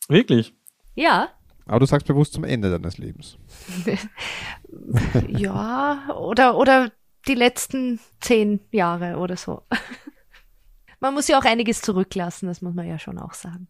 Wirklich? 0.09 0.55
Ja. 0.95 1.29
Aber 1.67 1.81
du 1.81 1.87
sagst 1.87 2.07
bewusst 2.07 2.35
zum 2.35 2.45
Ende 2.45 2.71
deines 2.71 2.99
Lebens. 2.99 3.39
ja, 5.29 6.15
oder, 6.15 6.57
oder 6.57 6.93
die 7.27 7.35
letzten 7.35 8.01
zehn 8.21 8.61
Jahre 8.71 9.17
oder 9.17 9.37
so. 9.37 9.63
Man 11.01 11.15
muss 11.15 11.29
ja 11.29 11.39
auch 11.39 11.45
einiges 11.45 11.81
zurücklassen, 11.83 12.47
das 12.47 12.63
muss 12.63 12.75
man 12.75 12.87
ja 12.87 12.99
schon 12.99 13.19
auch 13.19 13.35
sagen. 13.35 13.69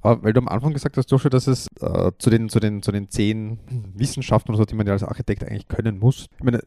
Aber 0.00 0.22
weil 0.22 0.32
du 0.32 0.40
am 0.40 0.48
Anfang 0.48 0.72
gesagt 0.72 0.96
hast, 0.96 1.10
Joshua, 1.10 1.30
dass 1.30 1.46
es 1.46 1.66
äh, 1.80 2.12
zu, 2.18 2.30
den, 2.30 2.48
zu, 2.48 2.60
den, 2.60 2.82
zu 2.82 2.92
den 2.92 3.10
zehn 3.10 3.58
Wissenschaften 3.94 4.50
oder 4.50 4.58
so, 4.58 4.64
die 4.64 4.74
man 4.74 4.86
ja 4.86 4.92
als 4.92 5.02
Architekt 5.02 5.44
eigentlich 5.44 5.68
können 5.68 5.98
muss. 5.98 6.26
Ich 6.38 6.44
meine, 6.44 6.58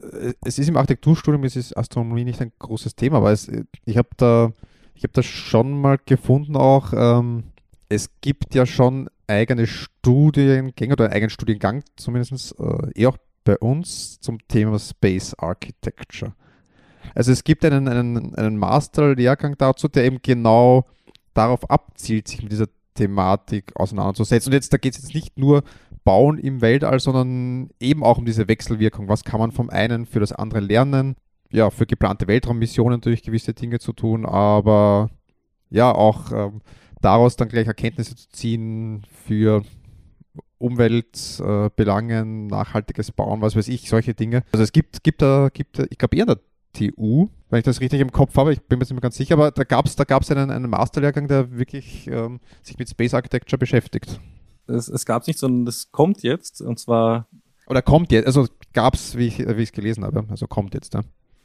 es 0.44 0.58
ist 0.58 0.68
im 0.68 0.76
Architekturstudium, 0.76 1.44
es 1.44 1.56
ist 1.56 1.76
Astronomie 1.76 2.24
nicht 2.24 2.40
ein 2.40 2.52
großes 2.58 2.96
Thema, 2.96 3.18
aber 3.18 3.32
es, 3.32 3.50
ich 3.84 3.96
habe 3.96 4.08
da, 4.16 4.52
ich 4.94 5.04
habe 5.04 5.12
da 5.12 5.22
schon 5.22 5.80
mal 5.80 5.98
gefunden 6.04 6.56
auch, 6.56 6.92
ähm, 6.92 7.44
es 7.88 8.10
gibt 8.20 8.54
ja 8.54 8.66
schon 8.66 9.08
eigene 9.28 9.66
Studiengänge 9.66 10.92
oder 10.92 11.04
einen 11.04 11.14
eigenen 11.14 11.30
Studiengang 11.30 11.82
zumindest 11.96 12.58
äh, 12.58 12.90
eh 12.94 13.06
auch 13.06 13.16
bei 13.44 13.56
uns 13.58 14.20
zum 14.20 14.38
Thema 14.48 14.78
Space 14.78 15.34
Architecture. 15.34 16.34
Also 17.14 17.32
es 17.32 17.44
gibt 17.44 17.64
einen, 17.64 17.88
einen, 17.88 18.34
einen 18.34 18.56
Master-Lehrgang 18.56 19.56
dazu, 19.56 19.88
der 19.88 20.04
eben 20.04 20.18
genau 20.22 20.86
darauf 21.34 21.70
abzielt, 21.70 22.28
sich 22.28 22.42
mit 22.42 22.52
dieser 22.52 22.66
Thematik 22.94 23.72
auseinanderzusetzen. 23.76 24.50
Und 24.50 24.54
jetzt, 24.54 24.72
da 24.72 24.76
geht 24.76 24.94
es 24.94 25.02
jetzt 25.02 25.14
nicht 25.14 25.38
nur 25.38 25.62
Bauen 26.04 26.38
im 26.38 26.60
Weltall, 26.60 27.00
sondern 27.00 27.70
eben 27.80 28.02
auch 28.02 28.18
um 28.18 28.26
diese 28.26 28.48
Wechselwirkung. 28.48 29.08
Was 29.08 29.24
kann 29.24 29.40
man 29.40 29.52
vom 29.52 29.70
einen 29.70 30.06
für 30.06 30.20
das 30.20 30.32
andere 30.32 30.60
lernen? 30.60 31.16
Ja, 31.50 31.70
für 31.70 31.86
geplante 31.86 32.26
Weltraummissionen 32.26 32.98
natürlich 32.98 33.22
gewisse 33.22 33.54
Dinge 33.54 33.78
zu 33.78 33.92
tun, 33.92 34.26
aber 34.26 35.08
ja, 35.70 35.92
auch 35.92 36.32
ähm, 36.32 36.60
daraus 37.00 37.36
dann 37.36 37.48
gleich 37.48 37.66
Erkenntnisse 37.66 38.16
zu 38.16 38.28
ziehen 38.30 39.02
für 39.24 39.62
Umweltbelangen, 40.58 42.46
äh, 42.46 42.50
nachhaltiges 42.50 43.12
Bauen, 43.12 43.40
was 43.40 43.56
weiß 43.56 43.68
ich, 43.68 43.88
solche 43.88 44.14
Dinge. 44.14 44.42
Also 44.52 44.64
es 44.64 44.72
gibt, 44.72 45.04
gibt 45.04 45.22
da, 45.22 45.50
gibt, 45.52 45.78
ich 45.78 45.98
glaube 45.98 46.16
eher 46.16 46.26
der 46.26 46.38
TU, 46.72 47.28
wenn 47.50 47.58
ich 47.58 47.64
das 47.64 47.80
richtig 47.80 48.00
im 48.00 48.12
Kopf 48.12 48.36
habe, 48.36 48.52
ich 48.52 48.60
bin 48.60 48.78
mir 48.78 48.82
jetzt 48.82 48.90
nicht 48.90 48.96
mehr 48.96 49.02
ganz 49.02 49.16
sicher, 49.16 49.34
aber 49.34 49.50
da 49.50 49.64
gab 49.64 49.86
es 49.86 49.96
da 49.96 50.04
gab's 50.04 50.30
einen, 50.30 50.50
einen 50.50 50.68
Masterlehrgang, 50.68 51.28
der 51.28 51.56
wirklich 51.56 52.08
ähm, 52.08 52.40
sich 52.62 52.78
mit 52.78 52.88
Space 52.88 53.14
Architecture 53.14 53.58
beschäftigt. 53.58 54.20
Es, 54.66 54.88
es 54.88 55.06
gab 55.06 55.22
es 55.22 55.28
nicht, 55.28 55.38
sondern 55.38 55.64
das 55.64 55.90
kommt 55.90 56.22
jetzt 56.22 56.60
und 56.60 56.78
zwar. 56.78 57.28
Oder 57.66 57.82
kommt 57.82 58.12
jetzt, 58.12 58.26
also 58.26 58.46
gab 58.72 58.94
es, 58.94 59.16
wie 59.16 59.28
ich 59.28 59.40
es 59.40 59.72
gelesen 59.72 60.04
habe, 60.04 60.24
also 60.28 60.46
kommt 60.46 60.74
jetzt. 60.74 60.94
Ja. 60.94 61.02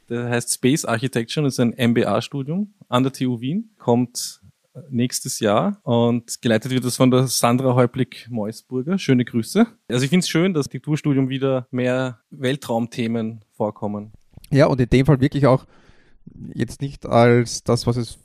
Der 0.08 0.28
heißt 0.28 0.52
Space 0.52 0.84
Architecture 0.84 1.42
und 1.42 1.48
ist 1.48 1.60
ein 1.60 1.74
MBA-Studium 1.76 2.74
an 2.88 3.02
der 3.02 3.12
TU 3.12 3.40
Wien, 3.40 3.70
kommt 3.78 4.42
nächstes 4.90 5.40
Jahr 5.40 5.78
und 5.82 6.40
geleitet 6.42 6.72
wird 6.72 6.84
das 6.84 6.96
von 6.96 7.10
der 7.10 7.26
Sandra 7.26 7.74
Häuplig-Meusburger. 7.74 8.98
Schöne 8.98 9.24
Grüße. 9.24 9.66
Also 9.88 10.04
ich 10.04 10.10
finde 10.10 10.24
es 10.24 10.28
schön, 10.28 10.54
dass 10.54 10.66
Architekturstudium 10.66 11.28
wieder 11.28 11.68
mehr 11.70 12.20
Weltraumthemen 12.30 13.44
vorkommen. 13.52 14.12
Ja, 14.50 14.66
und 14.66 14.80
in 14.80 14.88
dem 14.88 15.06
Fall 15.06 15.20
wirklich 15.20 15.46
auch 15.46 15.66
jetzt 16.54 16.80
nicht 16.80 17.06
als 17.06 17.62
das, 17.64 17.86
was 17.86 17.96
es 17.96 18.18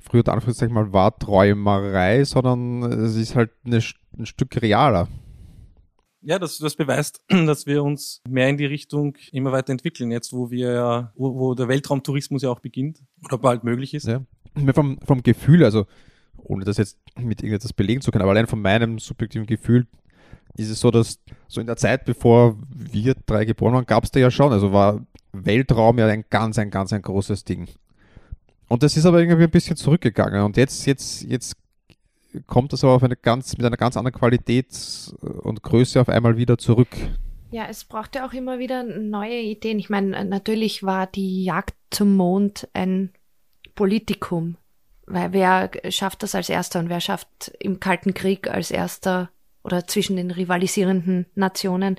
früher 0.00 0.26
Anführungszeichen 0.28 0.74
mal 0.74 0.92
war, 0.92 1.16
Träumerei, 1.16 2.24
sondern 2.24 2.82
es 2.82 3.16
ist 3.16 3.36
halt 3.36 3.50
eine, 3.64 3.80
ein 4.18 4.26
Stück 4.26 4.60
realer. 4.60 5.08
Ja, 6.22 6.38
das, 6.38 6.58
das 6.58 6.76
beweist, 6.76 7.22
dass 7.28 7.66
wir 7.66 7.82
uns 7.82 8.20
mehr 8.28 8.48
in 8.48 8.56
die 8.56 8.66
Richtung 8.66 9.16
immer 9.32 9.52
weiter 9.52 9.72
entwickeln, 9.72 10.10
jetzt 10.10 10.32
wo 10.32 10.50
wir 10.50 10.72
ja, 10.72 11.12
wo, 11.16 11.34
wo 11.34 11.54
der 11.54 11.68
Weltraumtourismus 11.68 12.42
ja 12.42 12.50
auch 12.50 12.60
beginnt 12.60 13.02
oder 13.24 13.38
bald 13.38 13.64
möglich 13.64 13.94
ist. 13.94 14.06
Ja. 14.06 14.22
Vom, 14.74 14.98
vom 15.04 15.22
Gefühl, 15.22 15.64
also 15.64 15.86
ohne 16.36 16.64
das 16.64 16.78
jetzt 16.78 16.98
mit 17.18 17.42
irgendetwas 17.42 17.72
belegen 17.72 18.00
zu 18.00 18.10
können, 18.10 18.22
aber 18.22 18.32
allein 18.32 18.46
von 18.46 18.60
meinem 18.60 18.98
subjektiven 18.98 19.46
Gefühl 19.46 19.86
ist 20.56 20.70
es 20.70 20.80
so, 20.80 20.90
dass 20.90 21.20
so 21.48 21.60
in 21.60 21.66
der 21.66 21.76
Zeit, 21.76 22.04
bevor 22.04 22.58
wir 22.68 23.14
drei 23.26 23.44
geboren 23.44 23.74
waren, 23.74 23.86
gab 23.86 24.04
es 24.04 24.10
da 24.10 24.20
ja 24.20 24.30
schon, 24.30 24.52
also 24.52 24.72
war 24.72 25.04
Weltraum 25.32 25.98
ja 25.98 26.06
ein 26.06 26.24
ganz, 26.28 26.58
ein 26.58 26.70
ganz, 26.70 26.92
ein 26.92 27.02
großes 27.02 27.44
Ding. 27.44 27.68
Und 28.68 28.82
das 28.82 28.96
ist 28.96 29.06
aber 29.06 29.20
irgendwie 29.20 29.44
ein 29.44 29.50
bisschen 29.50 29.76
zurückgegangen 29.76 30.42
und 30.42 30.56
jetzt, 30.56 30.86
jetzt, 30.86 31.22
jetzt 31.22 31.56
kommt 32.46 32.72
das 32.72 32.84
aber 32.84 32.94
auf 32.94 33.02
eine 33.02 33.16
ganz, 33.16 33.56
mit 33.56 33.66
einer 33.66 33.76
ganz 33.76 33.96
anderen 33.96 34.18
Qualität 34.18 34.66
und 35.20 35.62
Größe 35.62 36.00
auf 36.00 36.08
einmal 36.08 36.36
wieder 36.36 36.58
zurück. 36.58 36.88
Ja, 37.50 37.66
es 37.68 37.84
brauchte 37.84 38.24
auch 38.24 38.32
immer 38.32 38.58
wieder 38.58 38.84
neue 38.84 39.40
Ideen. 39.40 39.78
Ich 39.78 39.90
meine, 39.90 40.24
natürlich 40.24 40.82
war 40.82 41.06
die 41.06 41.44
Jagd 41.44 41.74
zum 41.90 42.16
Mond 42.16 42.68
ein 42.74 43.10
Politikum. 43.74 44.56
Weil 45.06 45.32
wer 45.32 45.70
schafft 45.90 46.22
das 46.22 46.36
als 46.36 46.48
erster 46.48 46.78
und 46.78 46.88
wer 46.88 47.00
schafft 47.00 47.52
im 47.58 47.80
Kalten 47.80 48.14
Krieg 48.14 48.48
als 48.48 48.70
erster 48.70 49.30
oder 49.64 49.86
zwischen 49.86 50.16
den 50.16 50.30
rivalisierenden 50.30 51.26
Nationen 51.34 51.96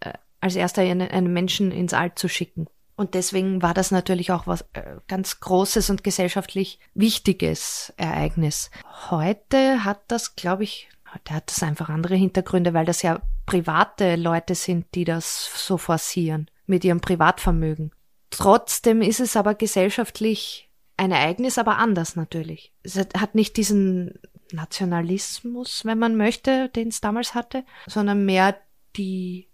äh, 0.00 0.14
als 0.40 0.56
erster 0.56 0.82
einen, 0.82 1.08
einen 1.08 1.32
Menschen 1.32 1.70
ins 1.70 1.94
All 1.94 2.14
zu 2.16 2.28
schicken? 2.28 2.66
Und 2.98 3.14
deswegen 3.14 3.62
war 3.62 3.74
das 3.74 3.92
natürlich 3.92 4.32
auch 4.32 4.48
was 4.48 4.62
äh, 4.72 4.96
ganz 5.06 5.38
Großes 5.38 5.88
und 5.88 6.02
gesellschaftlich 6.02 6.80
wichtiges 6.94 7.92
Ereignis. 7.96 8.72
Heute 9.08 9.84
hat 9.84 10.00
das, 10.08 10.34
glaube 10.34 10.64
ich, 10.64 10.88
heute 11.14 11.34
hat 11.34 11.48
das 11.48 11.62
einfach 11.62 11.90
andere 11.90 12.16
Hintergründe, 12.16 12.74
weil 12.74 12.86
das 12.86 13.02
ja 13.02 13.22
private 13.46 14.16
Leute 14.16 14.56
sind, 14.56 14.84
die 14.96 15.04
das 15.04 15.48
so 15.64 15.78
forcieren 15.78 16.50
mit 16.66 16.84
ihrem 16.84 17.00
Privatvermögen. 17.00 17.92
Trotzdem 18.30 19.00
ist 19.00 19.20
es 19.20 19.36
aber 19.36 19.54
gesellschaftlich 19.54 20.68
ein 20.96 21.12
Ereignis, 21.12 21.56
aber 21.56 21.78
anders 21.78 22.16
natürlich. 22.16 22.72
Es 22.82 22.98
hat 22.98 23.36
nicht 23.36 23.56
diesen 23.56 24.18
Nationalismus, 24.50 25.84
wenn 25.84 26.00
man 26.00 26.16
möchte, 26.16 26.68
den 26.70 26.88
es 26.88 27.00
damals 27.00 27.36
hatte, 27.36 27.64
sondern 27.86 28.24
mehr 28.24 28.56
die, 28.96 29.46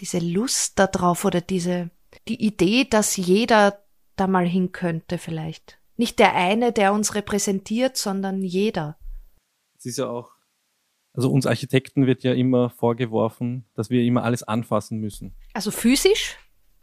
diese 0.00 0.18
Lust 0.18 0.80
darauf 0.80 1.24
oder 1.24 1.40
diese, 1.40 1.90
die 2.28 2.44
Idee, 2.44 2.84
dass 2.84 3.16
jeder 3.16 3.84
da 4.16 4.26
mal 4.26 4.46
hin 4.46 4.72
könnte 4.72 5.18
vielleicht. 5.18 5.78
Nicht 5.96 6.18
der 6.18 6.34
eine, 6.34 6.72
der 6.72 6.92
uns 6.92 7.14
repräsentiert, 7.14 7.96
sondern 7.96 8.42
jeder. 8.42 8.98
Es 9.76 9.86
ist 9.86 9.98
ja 9.98 10.08
auch, 10.08 10.32
also 11.12 11.30
uns 11.30 11.46
Architekten 11.46 12.06
wird 12.06 12.22
ja 12.22 12.32
immer 12.32 12.70
vorgeworfen, 12.70 13.64
dass 13.74 13.90
wir 13.90 14.02
immer 14.04 14.22
alles 14.22 14.42
anfassen 14.42 14.98
müssen. 14.98 15.34
Also 15.54 15.70
physisch? 15.70 16.36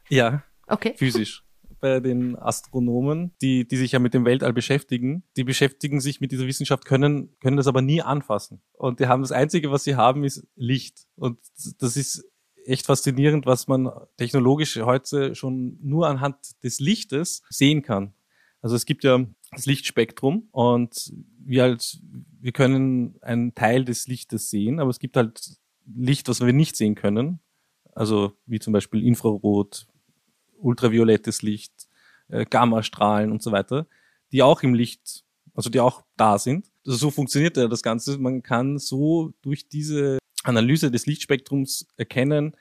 Ja. 0.10 0.44
Okay. 0.68 0.94
Physisch. 0.98 1.44
Bei 1.80 2.00
den 2.00 2.36
Astronomen, 2.38 3.34
die, 3.42 3.68
die 3.68 3.78
sich 3.78 3.92
ja 3.92 4.00
mit 4.00 4.14
dem 4.14 4.26
Weltall 4.26 4.54
beschäftigen, 4.54 5.24
die 5.38 5.44
beschäftigen 5.44 6.02
sich 6.02 6.20
mit 6.20 6.32
dieser 6.32 6.48
Wissenschaft, 6.48 6.86
können, 6.86 7.38
können 7.40 7.58
das 7.58 7.68
aber 7.68 7.82
nie 7.82 8.02
anfassen. 8.02 8.62
Und 8.74 9.00
die 9.00 9.08
haben 9.08 9.22
das 9.22 9.32
Einzige, 9.32 9.72
was 9.72 9.84
sie 9.84 9.96
haben, 9.96 10.24
ist 10.24 10.48
Licht. 10.56 11.06
Und 11.16 11.40
das 11.80 11.96
ist 11.96 12.26
echt 12.66 12.86
faszinierend, 12.86 13.46
was 13.46 13.68
man 13.68 13.90
technologisch 14.18 14.78
heute 14.78 15.36
schon 15.36 15.78
nur 15.82 16.08
anhand 16.08 16.36
des 16.64 16.80
Lichtes 16.80 17.42
sehen 17.50 17.82
kann. 17.82 18.14
Also 18.62 18.76
es 18.76 18.86
gibt 18.86 19.04
ja 19.04 19.26
das 19.52 19.66
Lichtspektrum 19.66 20.48
und 20.52 21.14
wir 21.40 21.64
halt, 21.64 22.00
wir 22.40 22.52
können 22.52 23.16
einen 23.22 23.54
Teil 23.54 23.86
des 23.86 24.08
Lichtes 24.08 24.50
sehen, 24.50 24.80
aber 24.80 24.90
es 24.90 25.00
gibt 25.00 25.18
halt 25.18 25.58
Licht, 25.86 26.28
was 26.28 26.42
wir 26.42 26.54
nicht 26.54 26.76
sehen 26.76 26.96
können. 26.96 27.40
Also 27.94 28.34
wie 28.46 28.60
zum 28.60 28.74
Beispiel 28.74 29.06
Infrarot, 29.06 29.88
ultraviolettes 30.58 31.44
Licht, 31.44 31.88
äh, 32.28 32.46
Gammastrahlen 32.46 33.32
und 33.32 33.44
so 33.44 33.52
weiter, 33.52 33.88
die 34.32 34.42
auch 34.42 34.64
im 34.64 34.74
Licht, 34.74 35.24
also 35.54 35.70
die 35.70 35.80
auch 35.80 36.02
da 36.18 36.40
sind. 36.40 36.72
Also 36.86 36.98
so 36.98 37.12
funktioniert 37.12 37.58
ja 37.58 37.68
das 37.68 37.84
Ganze. 37.84 38.18
Man 38.18 38.42
kann 38.42 38.80
so 38.80 39.34
durch 39.42 39.70
diese 39.70 40.18
Analyse 40.46 40.92
des 40.92 41.06
Lichtspektrums 41.06 41.88
erkennen, 41.98 42.56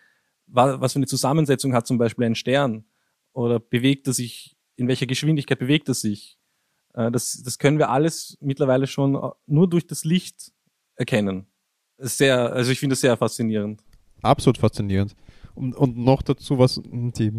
was 0.47 0.93
für 0.93 0.99
eine 0.99 1.07
Zusammensetzung 1.07 1.75
hat 1.75 1.87
zum 1.87 1.99
Beispiel 1.99 2.27
ein 2.27 2.35
Stern 2.35 2.85
oder 3.33 3.61
bewegt 3.61 4.07
er 4.07 4.13
sich, 4.13 4.57
in 4.77 4.89
welcher 4.89 5.07
Geschwindigkeit 5.07 5.59
bewegt 5.59 5.89
er 5.89 5.95
sich. 5.95 6.39
Äh, 6.95 7.11
das, 7.11 7.43
das 7.45 7.59
können 7.59 7.79
wir 7.79 7.91
alles 7.91 8.39
mittlerweile 8.41 8.87
schon 8.87 9.15
äh, 9.15 9.31
nur 9.47 9.69
durch 9.69 9.87
das 9.87 10.05
Licht 10.05 10.53
erkennen. 10.97 11.47
Sehr, 11.99 12.53
also 12.53 12.73
ich 12.73 12.81
finde 12.81 12.95
das 12.95 13.01
sehr 13.01 13.17
faszinierend. 13.17 13.83
Absolut 14.23 14.59
faszinierend. 14.59 15.15
Und, 15.55 15.77
und 15.77 15.97
noch 15.97 16.23
dazu, 16.23 16.59
was 16.59 16.81
die, 16.85 17.33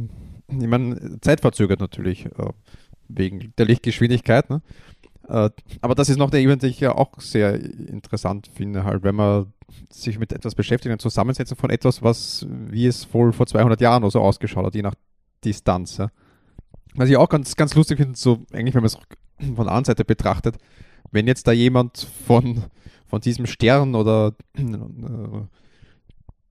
ich 0.48 0.68
meine, 0.68 1.20
zeitverzögert 1.22 1.80
natürlich, 1.80 2.26
äh, 2.26 2.54
wegen 3.08 3.54
der 3.58 3.66
Lichtgeschwindigkeit, 3.66 4.50
ne? 4.50 4.62
Äh, 5.28 5.50
aber 5.82 5.96
das 5.96 6.10
ist 6.10 6.18
noch 6.18 6.30
der 6.30 6.42
Event, 6.42 6.64
den 6.64 6.70
ich 6.70 6.80
ja 6.80 6.94
auch 6.94 7.20
sehr 7.20 7.56
interessant 7.56 8.50
finde, 8.54 8.84
halt, 8.84 9.04
wenn 9.04 9.16
man 9.16 9.54
sich 9.92 10.20
mit 10.20 10.32
etwas 10.32 10.56
beschäftigt, 10.56 10.92
und 10.92 11.02
Zusammensetzen 11.02 11.58
von 11.58 11.70
etwas, 11.70 12.04
was, 12.04 12.46
wie 12.50 12.86
es 12.86 13.12
wohl 13.14 13.34
vor 13.34 13.48
200 13.48 13.82
Jahren 13.82 14.04
oder 14.04 14.12
so 14.12 14.22
ausgeschaut 14.22 14.66
hat, 14.66 14.76
je 14.76 14.84
nach 14.84 14.96
Distanz. 15.44 15.98
Ja. 15.98 16.10
Was 16.96 17.10
ich 17.10 17.18
auch 17.18 17.30
ganz, 17.30 17.56
ganz 17.56 17.74
lustig 17.76 17.98
finde, 17.98 18.18
so 18.18 18.46
eigentlich, 18.54 18.76
wenn 18.76 18.84
man 18.84 18.88
es 18.88 18.96
von 19.56 19.66
der 19.66 19.68
anderen 19.68 19.86
Seite 19.86 20.06
betrachtet, 20.06 20.58
wenn 21.12 21.28
jetzt 21.28 21.48
da 21.48 21.52
jemand 21.52 22.08
von, 22.28 22.64
von 23.08 23.22
diesem 23.22 23.46
Stern 23.46 23.96
oder 23.96 24.34
äh, 24.58 24.62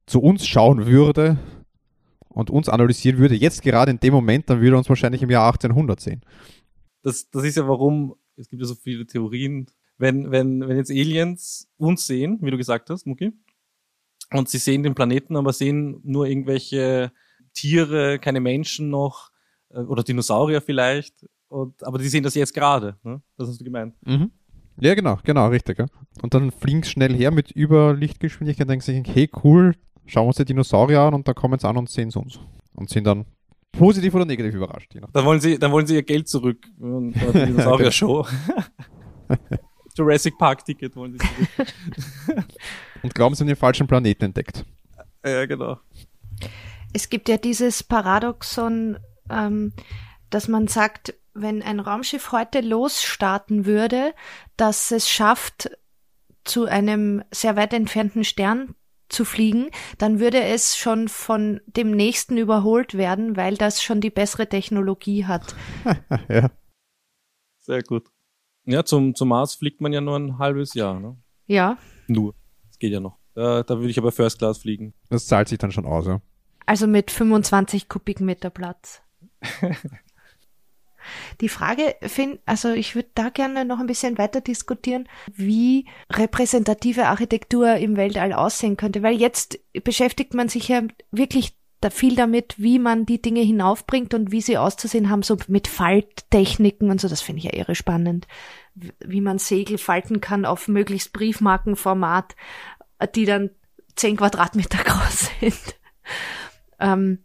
zu 0.06 0.20
uns 0.20 0.46
schauen 0.46 0.86
würde 0.86 1.38
und 2.28 2.50
uns 2.50 2.68
analysieren 2.68 3.18
würde, 3.18 3.36
jetzt 3.36 3.62
gerade 3.62 3.90
in 3.90 4.00
dem 4.00 4.12
Moment, 4.12 4.50
dann 4.50 4.60
würde 4.60 4.76
er 4.76 4.78
uns 4.78 4.88
wahrscheinlich 4.88 5.22
im 5.22 5.30
Jahr 5.30 5.46
1800 5.46 6.00
sehen. 6.00 6.22
Das, 7.02 7.30
das 7.30 7.44
ist 7.44 7.56
ja 7.56 7.68
warum 7.68 8.14
es 8.36 8.48
gibt 8.48 8.60
ja 8.60 8.66
so 8.66 8.74
viele 8.74 9.06
Theorien, 9.06 9.66
wenn, 9.98 10.30
wenn, 10.30 10.66
wenn 10.66 10.76
jetzt 10.76 10.90
Aliens 10.90 11.68
uns 11.76 12.06
sehen, 12.06 12.38
wie 12.42 12.50
du 12.50 12.56
gesagt 12.56 12.90
hast, 12.90 13.06
Muki, 13.06 13.32
und 14.32 14.48
sie 14.48 14.58
sehen 14.58 14.82
den 14.82 14.94
Planeten, 14.94 15.36
aber 15.36 15.52
sehen 15.52 16.00
nur 16.02 16.26
irgendwelche 16.26 17.12
Tiere, 17.52 18.18
keine 18.18 18.40
Menschen 18.40 18.90
noch, 18.90 19.30
äh, 19.70 19.80
oder 19.80 20.02
Dinosaurier 20.02 20.60
vielleicht, 20.60 21.26
und, 21.48 21.84
aber 21.84 21.98
die 21.98 22.08
sehen 22.08 22.24
das 22.24 22.34
jetzt 22.34 22.54
gerade, 22.54 22.96
ne? 23.04 23.22
Das 23.36 23.48
hast 23.48 23.60
du 23.60 23.64
gemeint. 23.64 23.94
Mhm. 24.04 24.32
Ja, 24.80 24.94
genau, 24.94 25.18
genau, 25.22 25.48
richtig. 25.48 25.78
Ja. 25.78 25.86
Und 26.20 26.34
dann 26.34 26.50
fliegen 26.50 26.82
schnell 26.82 27.14
her 27.14 27.30
mit 27.30 27.54
Überlichtgeschwindigkeit 27.54 28.68
denken 28.68 28.84
sich, 28.84 29.04
hey, 29.06 29.30
cool, 29.44 29.74
schauen 30.06 30.24
wir 30.24 30.28
uns 30.28 30.36
die 30.36 30.44
Dinosaurier 30.44 31.00
an 31.00 31.14
und 31.14 31.28
dann 31.28 31.34
kommen 31.36 31.58
sie 31.58 31.68
an 31.68 31.76
und 31.76 31.88
sehen 31.88 32.10
sie 32.10 32.18
uns. 32.18 32.40
Und 32.74 32.90
sind 32.90 33.06
dann 33.06 33.26
positiv 33.78 34.14
oder 34.14 34.24
negativ 34.24 34.54
überrascht. 34.54 34.94
Dann 35.12 35.24
wollen 35.24 35.40
sie, 35.40 35.58
dann 35.58 35.72
wollen 35.72 35.86
sie 35.86 35.94
ihr 35.94 36.02
Geld 36.02 36.28
zurück. 36.28 36.66
Und 36.78 37.12
die 37.12 37.20
Dinosaurier-Show. 37.46 38.26
Jurassic 39.96 40.36
Park-Ticket 40.38 40.96
wollen 40.96 41.12
sie 41.12 41.18
zurück. 41.18 41.68
und 43.02 43.14
glauben, 43.14 43.34
sie 43.34 43.42
haben 43.42 43.48
den 43.48 43.56
falschen 43.56 43.86
Planeten 43.86 44.24
entdeckt. 44.24 44.64
Ja, 45.24 45.46
genau. 45.46 45.78
Es 46.92 47.08
gibt 47.08 47.28
ja 47.28 47.36
dieses 47.36 47.82
Paradoxon, 47.82 48.98
ähm, 49.30 49.72
dass 50.30 50.48
man 50.48 50.68
sagt, 50.68 51.14
wenn 51.32 51.62
ein 51.62 51.80
Raumschiff 51.80 52.32
heute 52.32 52.60
losstarten 52.60 53.66
würde, 53.66 54.14
dass 54.56 54.90
es 54.90 55.08
schafft, 55.08 55.70
zu 56.44 56.66
einem 56.66 57.24
sehr 57.30 57.56
weit 57.56 57.72
entfernten 57.72 58.22
Stern 58.22 58.74
zu 59.14 59.24
fliegen, 59.24 59.70
dann 59.98 60.20
würde 60.20 60.42
es 60.42 60.76
schon 60.76 61.08
von 61.08 61.60
dem 61.66 61.90
nächsten 61.92 62.36
überholt 62.36 62.94
werden, 62.94 63.36
weil 63.36 63.56
das 63.56 63.82
schon 63.82 64.00
die 64.00 64.10
bessere 64.10 64.48
Technologie 64.48 65.24
hat. 65.24 65.54
ja. 66.28 66.50
Sehr 67.60 67.82
gut. 67.82 68.08
Ja, 68.66 68.84
zum, 68.84 69.14
zum 69.14 69.28
Mars 69.28 69.54
fliegt 69.54 69.80
man 69.80 69.92
ja 69.92 70.00
nur 70.00 70.16
ein 70.16 70.38
halbes 70.38 70.74
Jahr, 70.74 71.00
ne? 71.00 71.16
Ja. 71.46 71.78
Nur. 72.08 72.34
Das 72.66 72.78
geht 72.78 72.92
ja 72.92 73.00
noch. 73.00 73.18
Da, 73.34 73.62
da 73.62 73.78
würde 73.78 73.90
ich 73.90 73.98
aber 73.98 74.12
First 74.12 74.38
Class 74.38 74.58
fliegen. 74.58 74.94
Das 75.10 75.26
zahlt 75.26 75.48
sich 75.48 75.58
dann 75.58 75.72
schon 75.72 75.86
aus, 75.86 76.06
ja. 76.06 76.20
Also 76.66 76.86
mit 76.86 77.10
25 77.10 77.88
Kubikmeter 77.88 78.50
Platz. 78.50 79.02
Die 81.40 81.48
Frage 81.48 81.96
finde, 82.02 82.38
also 82.46 82.70
ich 82.72 82.94
würde 82.94 83.10
da 83.14 83.28
gerne 83.28 83.64
noch 83.64 83.80
ein 83.80 83.86
bisschen 83.86 84.18
weiter 84.18 84.40
diskutieren, 84.40 85.08
wie 85.32 85.86
repräsentative 86.10 87.06
Architektur 87.06 87.74
im 87.76 87.96
Weltall 87.96 88.32
aussehen 88.32 88.76
könnte, 88.76 89.02
weil 89.02 89.14
jetzt 89.14 89.58
beschäftigt 89.84 90.34
man 90.34 90.48
sich 90.48 90.68
ja 90.68 90.82
wirklich 91.10 91.54
viel 91.90 92.16
damit, 92.16 92.54
wie 92.56 92.78
man 92.78 93.04
die 93.04 93.20
Dinge 93.20 93.42
hinaufbringt 93.42 94.14
und 94.14 94.32
wie 94.32 94.40
sie 94.40 94.56
auszusehen 94.56 95.10
haben, 95.10 95.22
so 95.22 95.36
mit 95.48 95.68
Falttechniken 95.68 96.90
und 96.90 97.00
so, 97.00 97.08
das 97.08 97.20
finde 97.20 97.40
ich 97.40 97.44
ja 97.44 97.54
irre 97.54 97.74
spannend, 97.74 98.26
wie 98.74 99.20
man 99.20 99.38
Segel 99.38 99.78
falten 99.78 100.20
kann 100.20 100.46
auf 100.46 100.68
möglichst 100.68 101.12
Briefmarkenformat, 101.12 102.36
die 103.14 103.26
dann 103.26 103.50
zehn 103.96 104.16
Quadratmeter 104.16 104.78
groß 104.84 105.30
sind. 105.40 105.76
Ähm, 106.80 107.18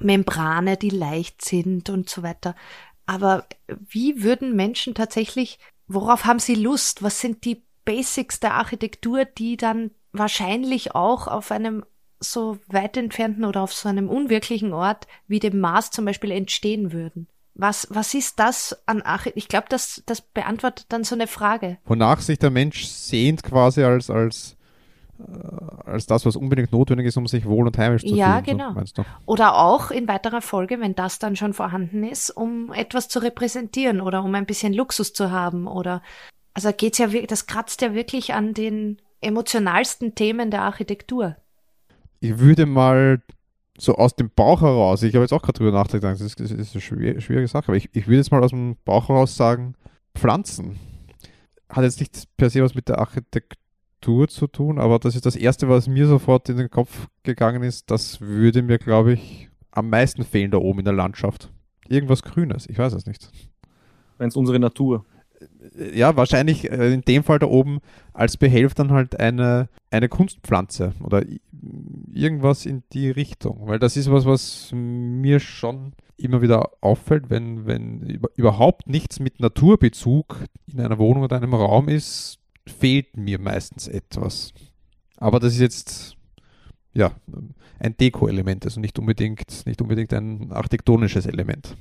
Membrane, 0.00 0.76
die 0.76 0.90
leicht 0.90 1.44
sind 1.44 1.90
und 1.90 2.08
so 2.08 2.22
weiter. 2.22 2.54
Aber 3.06 3.46
wie 3.68 4.22
würden 4.22 4.54
Menschen 4.54 4.94
tatsächlich, 4.94 5.58
worauf 5.86 6.24
haben 6.24 6.38
sie 6.38 6.54
Lust? 6.54 7.02
Was 7.02 7.20
sind 7.20 7.44
die 7.44 7.62
Basics 7.84 8.40
der 8.40 8.54
Architektur, 8.54 9.24
die 9.24 9.56
dann 9.56 9.90
wahrscheinlich 10.12 10.94
auch 10.94 11.26
auf 11.26 11.50
einem 11.50 11.84
so 12.20 12.58
weit 12.68 12.96
entfernten 12.96 13.44
oder 13.44 13.62
auf 13.62 13.72
so 13.72 13.88
einem 13.88 14.08
unwirklichen 14.08 14.72
Ort 14.72 15.06
wie 15.26 15.40
dem 15.40 15.58
Mars 15.58 15.90
zum 15.90 16.04
Beispiel 16.04 16.30
entstehen 16.30 16.92
würden? 16.92 17.28
Was, 17.54 17.86
was 17.90 18.14
ist 18.14 18.38
das 18.38 18.78
an 18.86 19.02
Architektur? 19.02 19.38
Ich 19.38 19.48
glaube, 19.48 19.66
das, 19.68 20.02
das 20.06 20.22
beantwortet 20.22 20.86
dann 20.88 21.04
so 21.04 21.14
eine 21.14 21.26
Frage. 21.26 21.78
Wonach 21.84 22.20
sich 22.20 22.38
der 22.38 22.50
Mensch 22.50 22.86
sehnt 22.86 23.42
quasi 23.42 23.82
als, 23.82 24.08
als 24.08 24.56
als 25.84 26.06
das, 26.06 26.24
was 26.26 26.36
unbedingt 26.36 26.72
notwendig 26.72 27.06
ist, 27.06 27.16
um 27.16 27.26
sich 27.26 27.44
wohl 27.46 27.66
und 27.66 27.76
heimisch 27.78 28.02
zu 28.02 28.08
fühlen. 28.08 28.18
Ja, 28.18 28.40
genau. 28.40 28.74
Oder 29.26 29.56
auch 29.58 29.90
in 29.90 30.08
weiterer 30.08 30.40
Folge, 30.40 30.80
wenn 30.80 30.94
das 30.94 31.18
dann 31.18 31.36
schon 31.36 31.52
vorhanden 31.52 32.04
ist, 32.04 32.30
um 32.30 32.72
etwas 32.72 33.08
zu 33.08 33.18
repräsentieren 33.18 34.00
oder 34.00 34.22
um 34.24 34.34
ein 34.34 34.46
bisschen 34.46 34.72
Luxus 34.72 35.12
zu 35.12 35.30
haben 35.30 35.66
oder 35.66 36.02
also 36.54 36.70
geht's 36.76 36.98
ja 36.98 37.12
wirklich, 37.12 37.28
das 37.28 37.46
kratzt 37.46 37.80
ja 37.82 37.94
wirklich 37.94 38.34
an 38.34 38.54
den 38.54 39.00
emotionalsten 39.20 40.14
Themen 40.14 40.50
der 40.50 40.62
Architektur. 40.62 41.36
Ich 42.20 42.38
würde 42.38 42.66
mal 42.66 43.22
so 43.78 43.96
aus 43.96 44.14
dem 44.14 44.30
Bauch 44.30 44.60
heraus, 44.60 45.02
ich 45.02 45.14
habe 45.14 45.24
jetzt 45.24 45.32
auch 45.32 45.42
gerade 45.42 45.58
drüber 45.58 45.72
nachgedacht, 45.72 46.14
das 46.14 46.20
ist, 46.20 46.40
das 46.40 46.50
ist 46.50 46.74
eine 46.74 46.80
schwierige, 46.80 47.20
schwierige 47.20 47.48
Sache, 47.48 47.68
aber 47.68 47.76
ich, 47.76 47.88
ich 47.94 48.06
würde 48.06 48.18
jetzt 48.18 48.30
mal 48.30 48.44
aus 48.44 48.50
dem 48.50 48.76
Bauch 48.84 49.08
heraus 49.08 49.36
sagen, 49.36 49.74
Pflanzen. 50.14 50.78
Hat 51.68 51.84
jetzt 51.84 52.00
nicht 52.00 52.28
per 52.36 52.50
se 52.50 52.62
was 52.62 52.74
mit 52.74 52.88
der 52.88 52.98
Architektur 52.98 53.61
Architektur 54.02 54.28
zu 54.28 54.46
tun, 54.46 54.78
aber 54.78 54.98
das 54.98 55.14
ist 55.14 55.26
das 55.26 55.36
Erste, 55.36 55.68
was 55.68 55.86
mir 55.86 56.06
sofort 56.06 56.48
in 56.48 56.56
den 56.56 56.70
Kopf 56.70 57.08
gegangen 57.22 57.62
ist. 57.62 57.90
Das 57.90 58.20
würde 58.20 58.62
mir, 58.62 58.78
glaube 58.78 59.14
ich, 59.14 59.48
am 59.70 59.90
meisten 59.90 60.24
fehlen 60.24 60.50
da 60.50 60.58
oben 60.58 60.80
in 60.80 60.84
der 60.84 60.94
Landschaft. 60.94 61.50
Irgendwas 61.88 62.22
Grünes, 62.22 62.68
ich 62.68 62.78
weiß 62.78 62.92
es 62.94 63.06
nicht. 63.06 63.30
Wenn 64.18 64.28
es 64.28 64.36
unsere 64.36 64.58
Natur. 64.58 65.04
Äh, 65.78 65.96
ja, 65.96 66.16
wahrscheinlich 66.16 66.70
äh, 66.70 66.92
in 66.92 67.02
dem 67.02 67.22
Fall 67.22 67.38
da 67.38 67.46
oben 67.46 67.78
als 68.12 68.36
Behelf 68.36 68.74
dann 68.74 68.90
halt 68.90 69.20
eine, 69.20 69.68
eine 69.90 70.08
Kunstpflanze 70.08 70.92
oder 71.02 71.22
irgendwas 72.12 72.66
in 72.66 72.82
die 72.92 73.10
Richtung. 73.10 73.68
Weil 73.68 73.78
das 73.78 73.96
ist 73.96 74.10
was, 74.10 74.26
was 74.26 74.70
mir 74.72 75.38
schon 75.38 75.92
immer 76.16 76.42
wieder 76.42 76.70
auffällt, 76.80 77.30
wenn, 77.30 77.66
wenn 77.66 78.20
überhaupt 78.36 78.88
nichts 78.88 79.20
mit 79.20 79.40
Naturbezug 79.40 80.44
in 80.66 80.80
einer 80.80 80.98
Wohnung 80.98 81.24
oder 81.24 81.36
einem 81.36 81.54
Raum 81.54 81.88
ist, 81.88 82.41
fehlt 82.66 83.16
mir 83.16 83.38
meistens 83.38 83.88
etwas. 83.88 84.52
Aber 85.16 85.40
das 85.40 85.54
ist 85.54 85.60
jetzt 85.60 86.16
ja 86.92 87.14
ein 87.78 87.96
Deko-Element, 87.96 88.64
also 88.64 88.80
nicht 88.80 88.98
unbedingt, 88.98 89.66
nicht 89.66 89.80
unbedingt 89.80 90.12
ein 90.12 90.52
architektonisches 90.52 91.26
Element. 91.26 91.76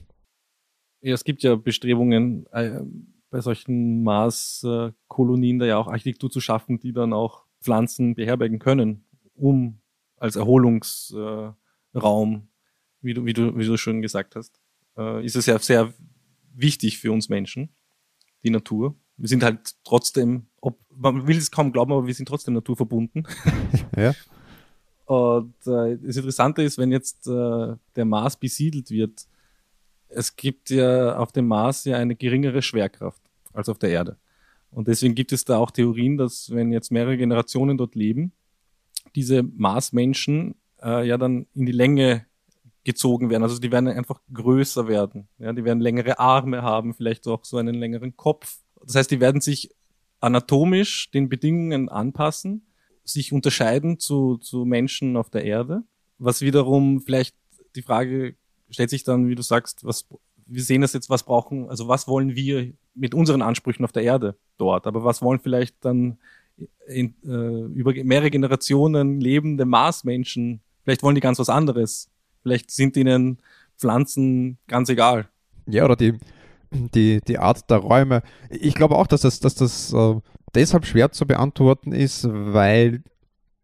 Ja, 1.02 1.14
es 1.14 1.24
gibt 1.24 1.44
ja 1.44 1.56
Bestrebungen 1.56 2.46
äh, 2.52 2.82
bei 3.30 3.42
solchen 3.42 4.04
Mars-Kolonien 4.04 5.60
da 5.60 5.66
ja 5.66 5.78
auch 5.78 5.88
Architektur 5.88 6.30
zu 6.30 6.40
schaffen, 6.40 6.80
die 6.80 6.94
dann 6.94 7.14
auch 7.14 7.46
Pflanzen 7.62 8.16
beherbergen 8.16 8.60
können, 8.60 9.06
um 9.34 9.82
als 10.18 10.36
Erholungsraum, 10.36 11.56
äh, 11.94 12.42
wie, 13.02 13.14
du, 13.14 13.26
wie, 13.26 13.34
du, 13.34 13.58
wie 13.58 13.66
du 13.66 13.78
schon 13.78 14.02
gesagt 14.02 14.36
hast, 14.36 14.62
äh, 14.98 15.26
ist 15.26 15.36
es 15.36 15.48
ja 15.48 15.58
sehr 15.58 15.94
wichtig 16.54 17.00
für 17.00 17.12
uns 17.12 17.30
Menschen, 17.30 17.70
die 18.44 18.52
Natur 18.52 18.96
wir 19.22 19.28
sind 19.28 19.44
halt 19.44 19.76
trotzdem, 19.84 20.48
ob, 20.62 20.80
man 20.96 21.28
will 21.28 21.38
es 21.38 21.52
kaum 21.52 21.72
glauben, 21.72 21.92
aber 21.92 22.08
wir 22.08 22.14
sind 22.14 22.28
trotzdem 22.28 22.54
naturverbunden. 22.54 23.28
ja. 23.98 24.14
Und 25.06 25.56
äh, 25.68 25.98
das 25.98 26.16
Interessante 26.16 26.62
ist, 26.64 26.78
wenn 26.78 26.92
jetzt 26.92 27.28
äh, 27.28 27.76
der 27.96 28.06
Mars 28.06 28.38
besiedelt 28.38 28.92
wird, 28.92 29.28
es 30.08 30.36
gibt 30.38 30.70
ja 30.70 31.18
auf 31.18 31.34
dem 31.34 31.48
Mars 31.48 31.84
ja 31.84 31.98
eine 31.98 32.16
geringere 32.16 32.62
Schwerkraft 32.62 33.22
als 33.52 33.68
auf 33.68 33.78
der 33.78 33.90
Erde. 33.90 34.18
Und 34.70 34.88
deswegen 34.88 35.14
gibt 35.16 35.34
es 35.34 35.44
da 35.44 35.58
auch 35.58 35.72
Theorien, 35.72 36.16
dass 36.16 36.50
wenn 36.52 36.72
jetzt 36.72 36.92
mehrere 36.92 37.18
Generationen 37.18 37.78
dort 37.78 37.96
leben, 37.96 38.32
diese 39.16 39.44
Marsmenschen 39.44 40.56
äh, 40.82 41.06
ja 41.06 41.18
dann 41.18 41.46
in 41.56 41.66
die 41.66 41.74
Länge 41.74 42.26
gezogen 42.86 43.30
werden. 43.30 43.44
Also 43.44 43.60
die 43.60 43.72
werden 43.72 43.90
einfach 43.90 44.22
größer 44.34 44.88
werden. 44.88 45.28
Ja, 45.40 45.52
die 45.52 45.66
werden 45.66 45.82
längere 45.82 46.20
Arme 46.20 46.62
haben, 46.62 46.94
vielleicht 46.94 47.28
auch 47.28 47.44
so 47.44 47.58
einen 47.58 47.76
längeren 47.76 48.16
Kopf 48.16 48.62
das 48.86 48.96
heißt, 48.96 49.12
die 49.12 49.20
werden 49.20 49.42
sich 49.42 49.72
anatomisch 50.22 51.12
den 51.12 51.28
Bedingungen 51.28 51.90
anpassen, 51.90 52.66
sich 53.04 53.34
unterscheiden 53.34 54.00
zu, 54.00 54.38
zu 54.38 54.66
Menschen 54.66 55.18
auf 55.18 55.30
der 55.30 55.44
Erde, 55.44 55.84
was 56.18 56.42
wiederum 56.42 57.02
vielleicht 57.02 57.36
die 57.76 57.82
Frage 57.82 58.36
stellt 58.70 58.90
sich 58.90 59.04
dann, 59.04 59.28
wie 59.28 59.36
du 59.36 59.42
sagst, 59.42 59.84
was, 59.84 60.08
wir 60.46 60.64
sehen 60.64 60.82
das 60.82 60.94
jetzt, 60.94 61.10
was 61.10 61.24
brauchen, 61.24 61.70
also 61.70 61.88
was 61.88 62.08
wollen 62.08 62.36
wir 62.36 62.74
mit 62.94 63.14
unseren 63.14 63.42
Ansprüchen 63.42 63.84
auf 63.84 63.92
der 63.92 64.04
Erde 64.04 64.38
dort, 64.58 64.88
aber 64.88 65.04
was 65.04 65.22
wollen 65.22 65.40
vielleicht 65.40 65.76
dann 65.82 66.20
in, 66.88 67.16
äh, 67.26 67.66
über 67.74 67.94
mehrere 68.04 68.30
Generationen 68.30 69.20
lebende 69.20 69.66
Marsmenschen, 69.66 70.62
vielleicht 70.84 71.04
wollen 71.04 71.16
die 71.16 71.22
ganz 71.22 71.40
was 71.40 71.50
anderes, 71.50 72.10
vielleicht 72.44 72.72
sind 72.72 72.96
ihnen 72.98 73.40
Pflanzen 73.78 74.58
ganz 74.68 74.90
egal. 74.90 75.28
Ja, 75.66 75.86
oder 75.86 75.96
die, 75.96 76.14
die, 76.72 77.22
die 77.22 77.38
Art 77.38 77.70
der 77.70 77.78
Räume. 77.78 78.24
Ich 78.50 78.74
glaube 78.74 78.98
auch, 78.98 79.08
dass 79.08 79.22
das, 79.22 79.40
dass 79.40 79.56
das 79.56 79.94
äh, 79.94 80.16
deshalb 80.56 80.86
schwer 80.86 81.12
zu 81.12 81.26
beantworten 81.26 81.92
ist, 81.92 82.28
weil 82.30 83.04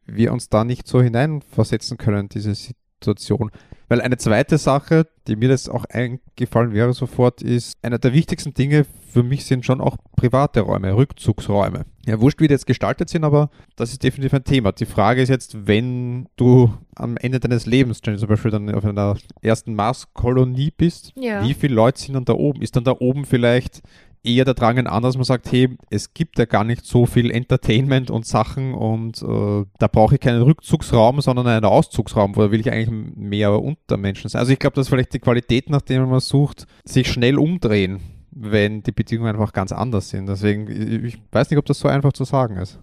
wir 0.06 0.32
uns 0.32 0.50
da 0.50 0.63
nicht 0.63 0.88
so 0.88 1.02
hineinversetzen 1.02 1.98
können, 1.98 2.30
diese 2.30 2.56
Situation. 2.98 3.52
Weil 3.90 4.02
eine 4.02 4.18
zweite 4.18 4.58
Sache, 4.58 5.08
die 5.28 5.38
mir 5.38 5.50
jetzt 5.50 5.70
auch 5.70 5.86
eingefallen 5.86 6.74
wäre 6.74 6.94
sofort, 6.94 7.42
ist, 7.42 7.78
einer 7.82 8.00
der 8.00 8.14
wichtigsten 8.14 8.54
Dinge 8.54 8.86
für 9.10 9.24
mich 9.24 9.46
sind 9.46 9.66
schon 9.66 9.80
auch 9.80 9.98
private 10.16 10.60
Räume, 10.60 10.96
Rückzugsräume. 10.96 11.86
Ja, 12.06 12.20
wurscht, 12.20 12.40
wie 12.42 12.48
die 12.48 12.54
jetzt 12.54 12.68
gestaltet 12.68 13.10
sind, 13.10 13.24
aber 13.24 13.50
das 13.76 13.92
ist 13.92 14.04
definitiv 14.04 14.34
ein 14.34 14.44
Thema. 14.44 14.74
Die 14.74 14.86
Frage 14.86 15.22
ist 15.22 15.30
jetzt, 15.30 15.68
wenn 15.68 16.28
du 16.36 16.74
am 16.96 17.18
Ende 17.18 17.40
deines 17.40 17.66
Lebens, 17.66 18.02
zum 18.02 18.28
Beispiel 18.28 18.52
dann 18.52 18.74
auf 18.74 18.86
einer 18.86 19.16
ersten 19.42 19.74
Marskolonie 19.74 20.72
bist, 20.76 21.14
ja. 21.16 21.44
wie 21.44 21.54
viele 21.54 21.74
Leute 21.76 22.02
sind 22.02 22.14
dann 22.14 22.26
da 22.26 22.34
oben? 22.34 22.62
Ist 22.62 22.76
dann 22.76 22.84
da 22.84 22.96
oben 23.00 23.26
vielleicht 23.26 23.82
eher 24.28 24.46
der 24.46 24.54
Drang 24.54 24.86
an, 24.86 25.04
dass 25.04 25.16
man 25.16 25.24
sagt, 25.24 25.52
hey, 25.52 25.78
es 25.90 26.13
gibt 26.13 26.38
ja 26.38 26.46
gar 26.46 26.63
nicht 26.63 26.86
so 26.86 27.06
viel 27.06 27.32
Entertainment 27.32 28.12
und 28.12 28.26
Sachen 28.26 28.74
und 28.74 29.22
äh, 29.22 29.66
da 29.80 29.88
brauche 29.88 30.16
ich 30.16 30.22
keinen 30.22 30.42
Rückzugsraum, 30.42 31.22
sondern 31.22 31.48
einen 31.48 31.66
Auszugsraum, 31.66 32.36
wo 32.36 32.52
will 32.52 32.60
ich 32.60 32.72
eigentlich 32.72 33.16
mehr 33.16 33.60
unter 33.60 33.98
Menschen 33.98 34.30
sein. 34.30 34.40
Also 34.40 34.54
ich 34.54 34.60
glaube, 34.60 34.76
dass 34.76 34.90
vielleicht 34.90 35.13
die 35.13 35.20
Qualität, 35.20 35.70
nach 35.70 35.82
der 35.82 36.06
man 36.06 36.20
sucht, 36.20 36.68
sich 36.84 37.12
schnell 37.12 37.40
umdrehen, 37.40 38.00
wenn 38.32 38.84
die 38.84 38.92
Bedingungen 38.92 39.34
einfach 39.34 39.54
ganz 39.54 39.72
anders 39.72 40.10
sind. 40.10 40.28
Deswegen, 40.28 41.06
ich 41.06 41.18
weiß 41.32 41.50
nicht, 41.50 41.58
ob 41.58 41.66
das 41.66 41.80
so 41.80 41.88
einfach 41.88 42.13
zu 42.13 42.24
sagen 42.24 42.58
ist. 42.58 42.80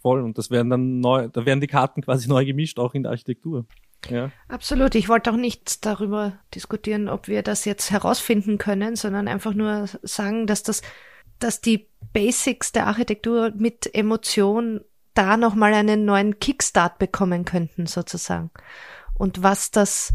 Voll, 0.00 0.20
und 0.22 0.36
das 0.36 0.50
werden 0.50 0.68
dann 0.68 1.00
neu, 1.00 1.28
da 1.28 1.46
werden 1.46 1.60
die 1.60 1.68
Karten 1.68 2.02
quasi 2.02 2.28
neu 2.28 2.44
gemischt, 2.44 2.78
auch 2.78 2.94
in 2.94 3.04
der 3.04 3.12
Architektur. 3.12 3.64
Ja. 4.08 4.30
Absolut. 4.48 4.94
Ich 4.94 5.08
wollte 5.08 5.30
auch 5.30 5.36
nicht 5.36 5.84
darüber 5.86 6.38
diskutieren, 6.54 7.08
ob 7.08 7.28
wir 7.28 7.42
das 7.42 7.64
jetzt 7.64 7.90
herausfinden 7.90 8.58
können, 8.58 8.96
sondern 8.96 9.28
einfach 9.28 9.54
nur 9.54 9.86
sagen, 10.02 10.46
dass 10.46 10.62
das, 10.62 10.82
dass 11.38 11.60
die 11.60 11.88
Basics 12.12 12.72
der 12.72 12.86
Architektur 12.86 13.52
mit 13.56 13.94
Emotion 13.94 14.80
da 15.14 15.36
nochmal 15.36 15.74
einen 15.74 16.04
neuen 16.04 16.38
Kickstart 16.38 16.98
bekommen 16.98 17.44
könnten, 17.44 17.86
sozusagen. 17.86 18.50
Und 19.14 19.42
was 19.42 19.70
das, 19.70 20.12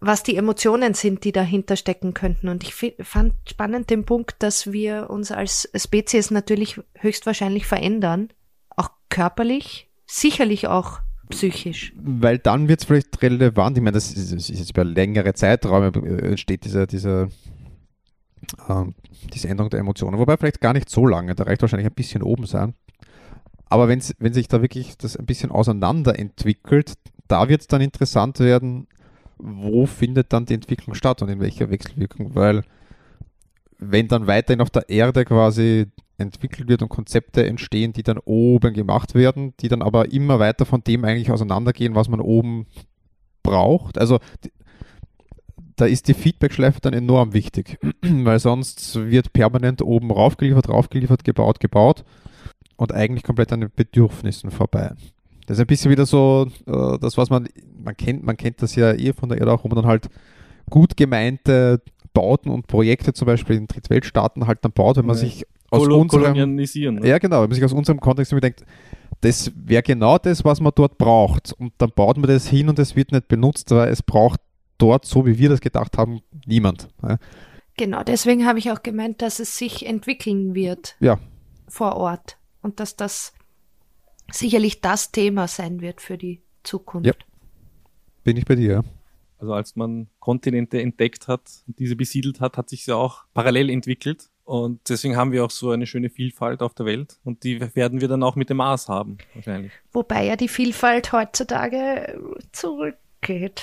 was 0.00 0.22
die 0.22 0.36
Emotionen 0.36 0.94
sind, 0.94 1.24
die 1.24 1.32
dahinter 1.32 1.76
stecken 1.76 2.14
könnten. 2.14 2.48
Und 2.48 2.62
ich 2.62 2.94
fand 3.00 3.34
spannend 3.48 3.90
den 3.90 4.04
Punkt, 4.04 4.36
dass 4.38 4.72
wir 4.72 5.10
uns 5.10 5.32
als 5.32 5.68
Spezies 5.74 6.30
natürlich 6.30 6.80
höchstwahrscheinlich 6.94 7.66
verändern, 7.66 8.28
auch 8.76 8.90
körperlich, 9.08 9.90
sicherlich 10.06 10.68
auch 10.68 11.00
psychisch. 11.28 11.92
Weil 11.96 12.38
dann 12.38 12.68
wird 12.68 12.80
es 12.80 12.86
vielleicht 12.86 13.20
relevant, 13.22 13.76
ich 13.76 13.82
meine, 13.82 13.94
das 13.94 14.12
ist, 14.12 14.32
das 14.32 14.50
ist 14.50 14.58
jetzt 14.58 14.70
über 14.70 14.84
längere 14.84 15.34
Zeiträume 15.34 15.92
entsteht 16.22 16.64
dieser, 16.64 16.86
dieser 16.86 17.28
ähm, 18.68 18.94
diese 19.32 19.48
Änderung 19.48 19.70
der 19.70 19.80
Emotionen, 19.80 20.18
wobei 20.18 20.36
vielleicht 20.36 20.60
gar 20.60 20.72
nicht 20.72 20.88
so 20.88 21.06
lange, 21.06 21.34
da 21.34 21.44
reicht 21.44 21.62
wahrscheinlich 21.62 21.88
ein 21.88 21.94
bisschen 21.94 22.22
oben 22.22 22.46
sein. 22.46 22.74
Aber 23.68 23.88
wenn's, 23.88 24.14
wenn 24.18 24.32
sich 24.32 24.48
da 24.48 24.62
wirklich 24.62 24.96
das 24.96 25.16
ein 25.16 25.26
bisschen 25.26 25.50
auseinander 25.50 26.18
entwickelt, 26.18 26.94
da 27.26 27.48
wird 27.48 27.62
es 27.62 27.66
dann 27.66 27.82
interessant 27.82 28.40
werden, 28.40 28.86
wo 29.38 29.86
findet 29.86 30.32
dann 30.32 30.46
die 30.46 30.54
Entwicklung 30.54 30.94
statt 30.94 31.22
und 31.22 31.28
in 31.28 31.40
welcher 31.40 31.70
Wechselwirkung, 31.70 32.34
weil 32.34 32.62
wenn 33.78 34.08
dann 34.08 34.26
weiterhin 34.26 34.60
auf 34.60 34.70
der 34.70 34.88
Erde 34.88 35.24
quasi 35.24 35.86
entwickelt 36.18 36.68
wird 36.68 36.82
und 36.82 36.88
Konzepte 36.88 37.46
entstehen, 37.46 37.92
die 37.92 38.02
dann 38.02 38.18
oben 38.18 38.74
gemacht 38.74 39.14
werden, 39.14 39.54
die 39.60 39.68
dann 39.68 39.82
aber 39.82 40.12
immer 40.12 40.38
weiter 40.38 40.66
von 40.66 40.82
dem 40.82 41.04
eigentlich 41.04 41.30
auseinandergehen, 41.30 41.94
was 41.94 42.08
man 42.08 42.20
oben 42.20 42.66
braucht. 43.42 43.98
Also 43.98 44.18
da 45.76 45.86
ist 45.86 46.08
die 46.08 46.14
Feedback-Schleife 46.14 46.80
dann 46.80 46.92
enorm 46.92 47.32
wichtig, 47.32 47.78
weil 48.02 48.40
sonst 48.40 48.96
wird 48.96 49.32
permanent 49.32 49.80
oben 49.80 50.10
raufgeliefert, 50.10 50.68
raufgeliefert, 50.68 51.24
gebaut, 51.24 51.60
gebaut 51.60 52.04
und 52.76 52.92
eigentlich 52.92 53.22
komplett 53.22 53.52
an 53.52 53.60
den 53.60 53.70
Bedürfnissen 53.74 54.50
vorbei. 54.50 54.92
Das 55.46 55.56
ist 55.56 55.60
ein 55.60 55.66
bisschen 55.66 55.90
wieder 55.90 56.04
so, 56.04 56.48
äh, 56.66 56.98
das, 56.98 57.16
was 57.16 57.30
man, 57.30 57.48
man 57.82 57.96
kennt, 57.96 58.24
man 58.24 58.36
kennt 58.36 58.60
das 58.60 58.74
ja 58.74 58.92
eh 58.92 59.12
von 59.12 59.28
der 59.28 59.38
Erde 59.38 59.52
auch, 59.52 59.64
wo 59.64 59.68
man 59.68 59.76
dann 59.76 59.86
halt 59.86 60.10
gut 60.68 60.96
gemeinte 60.96 61.80
Bauten 62.12 62.50
und 62.50 62.66
Projekte 62.66 63.12
zum 63.12 63.26
Beispiel 63.26 63.56
in 63.56 63.66
Drittweltstaaten 63.66 64.46
halt 64.46 64.58
dann 64.62 64.72
baut, 64.72 64.96
wenn 64.96 65.06
man 65.06 65.16
ja. 65.16 65.20
sich 65.20 65.46
aus 65.70 65.82
Kol 65.82 65.92
unserem, 65.92 66.54
ne? 66.54 67.06
ja 67.06 67.18
genau, 67.18 67.42
wenn 67.42 67.50
man 67.50 67.54
sich 67.54 67.64
aus 67.64 67.72
unserem 67.72 68.00
Kontext 68.00 68.32
denkt, 68.32 68.64
das 69.20 69.52
wäre 69.54 69.82
genau 69.82 70.18
das, 70.18 70.44
was 70.44 70.60
man 70.60 70.72
dort 70.74 70.98
braucht. 70.98 71.52
Und 71.52 71.72
dann 71.78 71.90
baut 71.94 72.16
man 72.16 72.28
das 72.28 72.46
hin 72.46 72.68
und 72.68 72.78
es 72.78 72.96
wird 72.96 73.12
nicht 73.12 73.28
benutzt, 73.28 73.70
weil 73.70 73.88
es 73.88 74.02
braucht 74.02 74.40
dort, 74.78 75.04
so 75.04 75.26
wie 75.26 75.38
wir 75.38 75.48
das 75.48 75.60
gedacht 75.60 75.98
haben, 75.98 76.20
niemand. 76.46 76.88
Ja. 77.02 77.18
Genau, 77.76 78.02
deswegen 78.02 78.46
habe 78.46 78.58
ich 78.58 78.70
auch 78.70 78.82
gemeint, 78.82 79.22
dass 79.22 79.40
es 79.40 79.56
sich 79.56 79.86
entwickeln 79.86 80.54
wird. 80.54 80.96
Ja. 81.00 81.18
Vor 81.68 81.96
Ort. 81.96 82.38
Und 82.62 82.80
dass 82.80 82.96
das 82.96 83.32
sicherlich 84.30 84.80
das 84.80 85.12
Thema 85.12 85.48
sein 85.48 85.80
wird 85.80 86.00
für 86.00 86.18
die 86.18 86.42
Zukunft. 86.62 87.06
Ja. 87.06 87.12
Bin 88.24 88.36
ich 88.36 88.44
bei 88.44 88.56
dir, 88.56 88.72
ja. 88.72 88.84
Also 89.38 89.52
als 89.52 89.76
man 89.76 90.08
Kontinente 90.18 90.82
entdeckt 90.82 91.28
hat 91.28 91.62
und 91.68 91.78
diese 91.78 91.94
besiedelt 91.94 92.40
hat, 92.40 92.56
hat 92.56 92.68
sich 92.68 92.86
ja 92.86 92.96
auch 92.96 93.24
parallel 93.34 93.70
entwickelt. 93.70 94.30
Und 94.48 94.88
deswegen 94.88 95.14
haben 95.14 95.30
wir 95.30 95.44
auch 95.44 95.50
so 95.50 95.72
eine 95.72 95.86
schöne 95.86 96.08
Vielfalt 96.08 96.62
auf 96.62 96.72
der 96.72 96.86
Welt. 96.86 97.18
Und 97.22 97.44
die 97.44 97.60
werden 97.76 98.00
wir 98.00 98.08
dann 98.08 98.22
auch 98.22 98.34
mit 98.34 98.48
dem 98.48 98.56
Mars 98.56 98.88
haben, 98.88 99.18
wahrscheinlich. 99.34 99.72
Wobei 99.92 100.24
ja 100.24 100.36
die 100.36 100.48
Vielfalt 100.48 101.12
heutzutage 101.12 102.18
zurückgeht. 102.52 103.62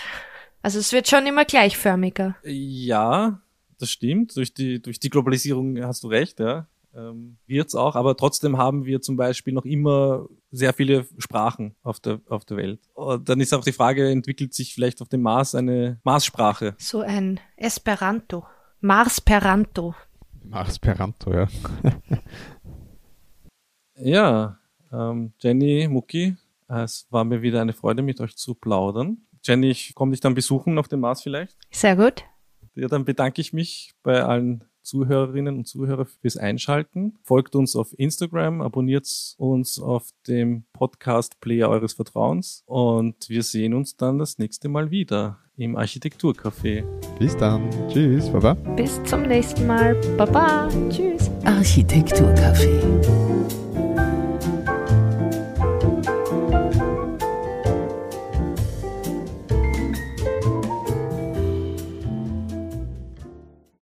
Also 0.61 0.77
es 0.77 0.93
wird 0.93 1.07
schon 1.07 1.25
immer 1.25 1.43
gleichförmiger. 1.43 2.35
Ja, 2.43 3.41
das 3.79 3.89
stimmt. 3.89 4.35
Durch 4.35 4.53
die, 4.53 4.79
durch 4.79 4.99
die 4.99 5.09
Globalisierung 5.09 5.83
hast 5.83 6.03
du 6.03 6.07
recht, 6.07 6.39
ja 6.39 6.67
ähm, 6.95 7.37
wird's 7.47 7.73
auch, 7.73 7.95
aber 7.95 8.15
trotzdem 8.15 8.57
haben 8.57 8.85
wir 8.85 9.01
zum 9.01 9.17
Beispiel 9.17 9.53
noch 9.53 9.65
immer 9.65 10.27
sehr 10.51 10.71
viele 10.71 11.07
Sprachen 11.17 11.75
auf 11.81 11.99
der, 11.99 12.21
auf 12.29 12.45
der 12.45 12.57
Welt. 12.57 12.79
Und 12.93 13.27
dann 13.27 13.41
ist 13.41 13.53
auch 13.53 13.63
die 13.63 13.71
Frage, 13.71 14.09
entwickelt 14.09 14.53
sich 14.53 14.73
vielleicht 14.73 15.01
auf 15.01 15.09
dem 15.09 15.23
Mars 15.23 15.55
eine 15.55 15.99
Marssprache? 16.03 16.75
So 16.77 17.01
ein 17.01 17.39
Esperanto. 17.57 18.45
Marsperanto. 18.81 19.95
Marsperanto, 20.49 21.33
ja. 21.33 21.47
ja, 23.97 24.59
ähm, 24.91 25.33
Jenny, 25.39 25.87
Muki, 25.87 26.35
es 26.67 27.07
war 27.09 27.23
mir 27.23 27.41
wieder 27.41 27.61
eine 27.61 27.73
Freude, 27.73 28.01
mit 28.01 28.19
euch 28.21 28.35
zu 28.35 28.55
plaudern. 28.55 29.17
Jenny, 29.43 29.69
ich 29.69 29.93
komme 29.95 30.11
dich 30.11 30.21
dann 30.21 30.33
besuchen 30.33 30.77
auf 30.77 30.87
dem 30.87 31.01
Mars 31.01 31.21
vielleicht. 31.21 31.57
Sehr 31.71 31.95
gut. 31.95 32.23
Ja, 32.73 32.87
dann 32.87 33.05
bedanke 33.05 33.41
ich 33.41 33.53
mich 33.53 33.93
bei 34.03 34.23
allen 34.23 34.63
Zuhörerinnen 34.85 35.57
und 35.57 35.67
Zuhörer 35.67 36.05
fürs 36.05 36.37
Einschalten. 36.37 37.17
Folgt 37.23 37.55
uns 37.55 37.75
auf 37.75 37.93
Instagram, 37.97 38.61
abonniert 38.61 39.05
uns 39.37 39.79
auf 39.79 40.09
dem 40.27 40.63
Podcast-Player 40.73 41.67
eures 41.67 41.93
Vertrauens 41.93 42.63
und 42.65 43.27
wir 43.27 43.43
sehen 43.43 43.73
uns 43.73 43.97
dann 43.97 44.17
das 44.17 44.37
nächste 44.37 44.69
Mal 44.69 44.91
wieder 44.91 45.39
im 45.57 45.77
Architekturcafé. 45.77 46.83
Bis 47.19 47.35
dann. 47.37 47.69
Tschüss. 47.89 48.29
Baba. 48.29 48.53
Bis 48.75 49.01
zum 49.03 49.23
nächsten 49.23 49.67
Mal. 49.67 49.95
Baba. 50.17 50.69
Tschüss. 50.89 51.29
Architekturcafé 51.43 53.84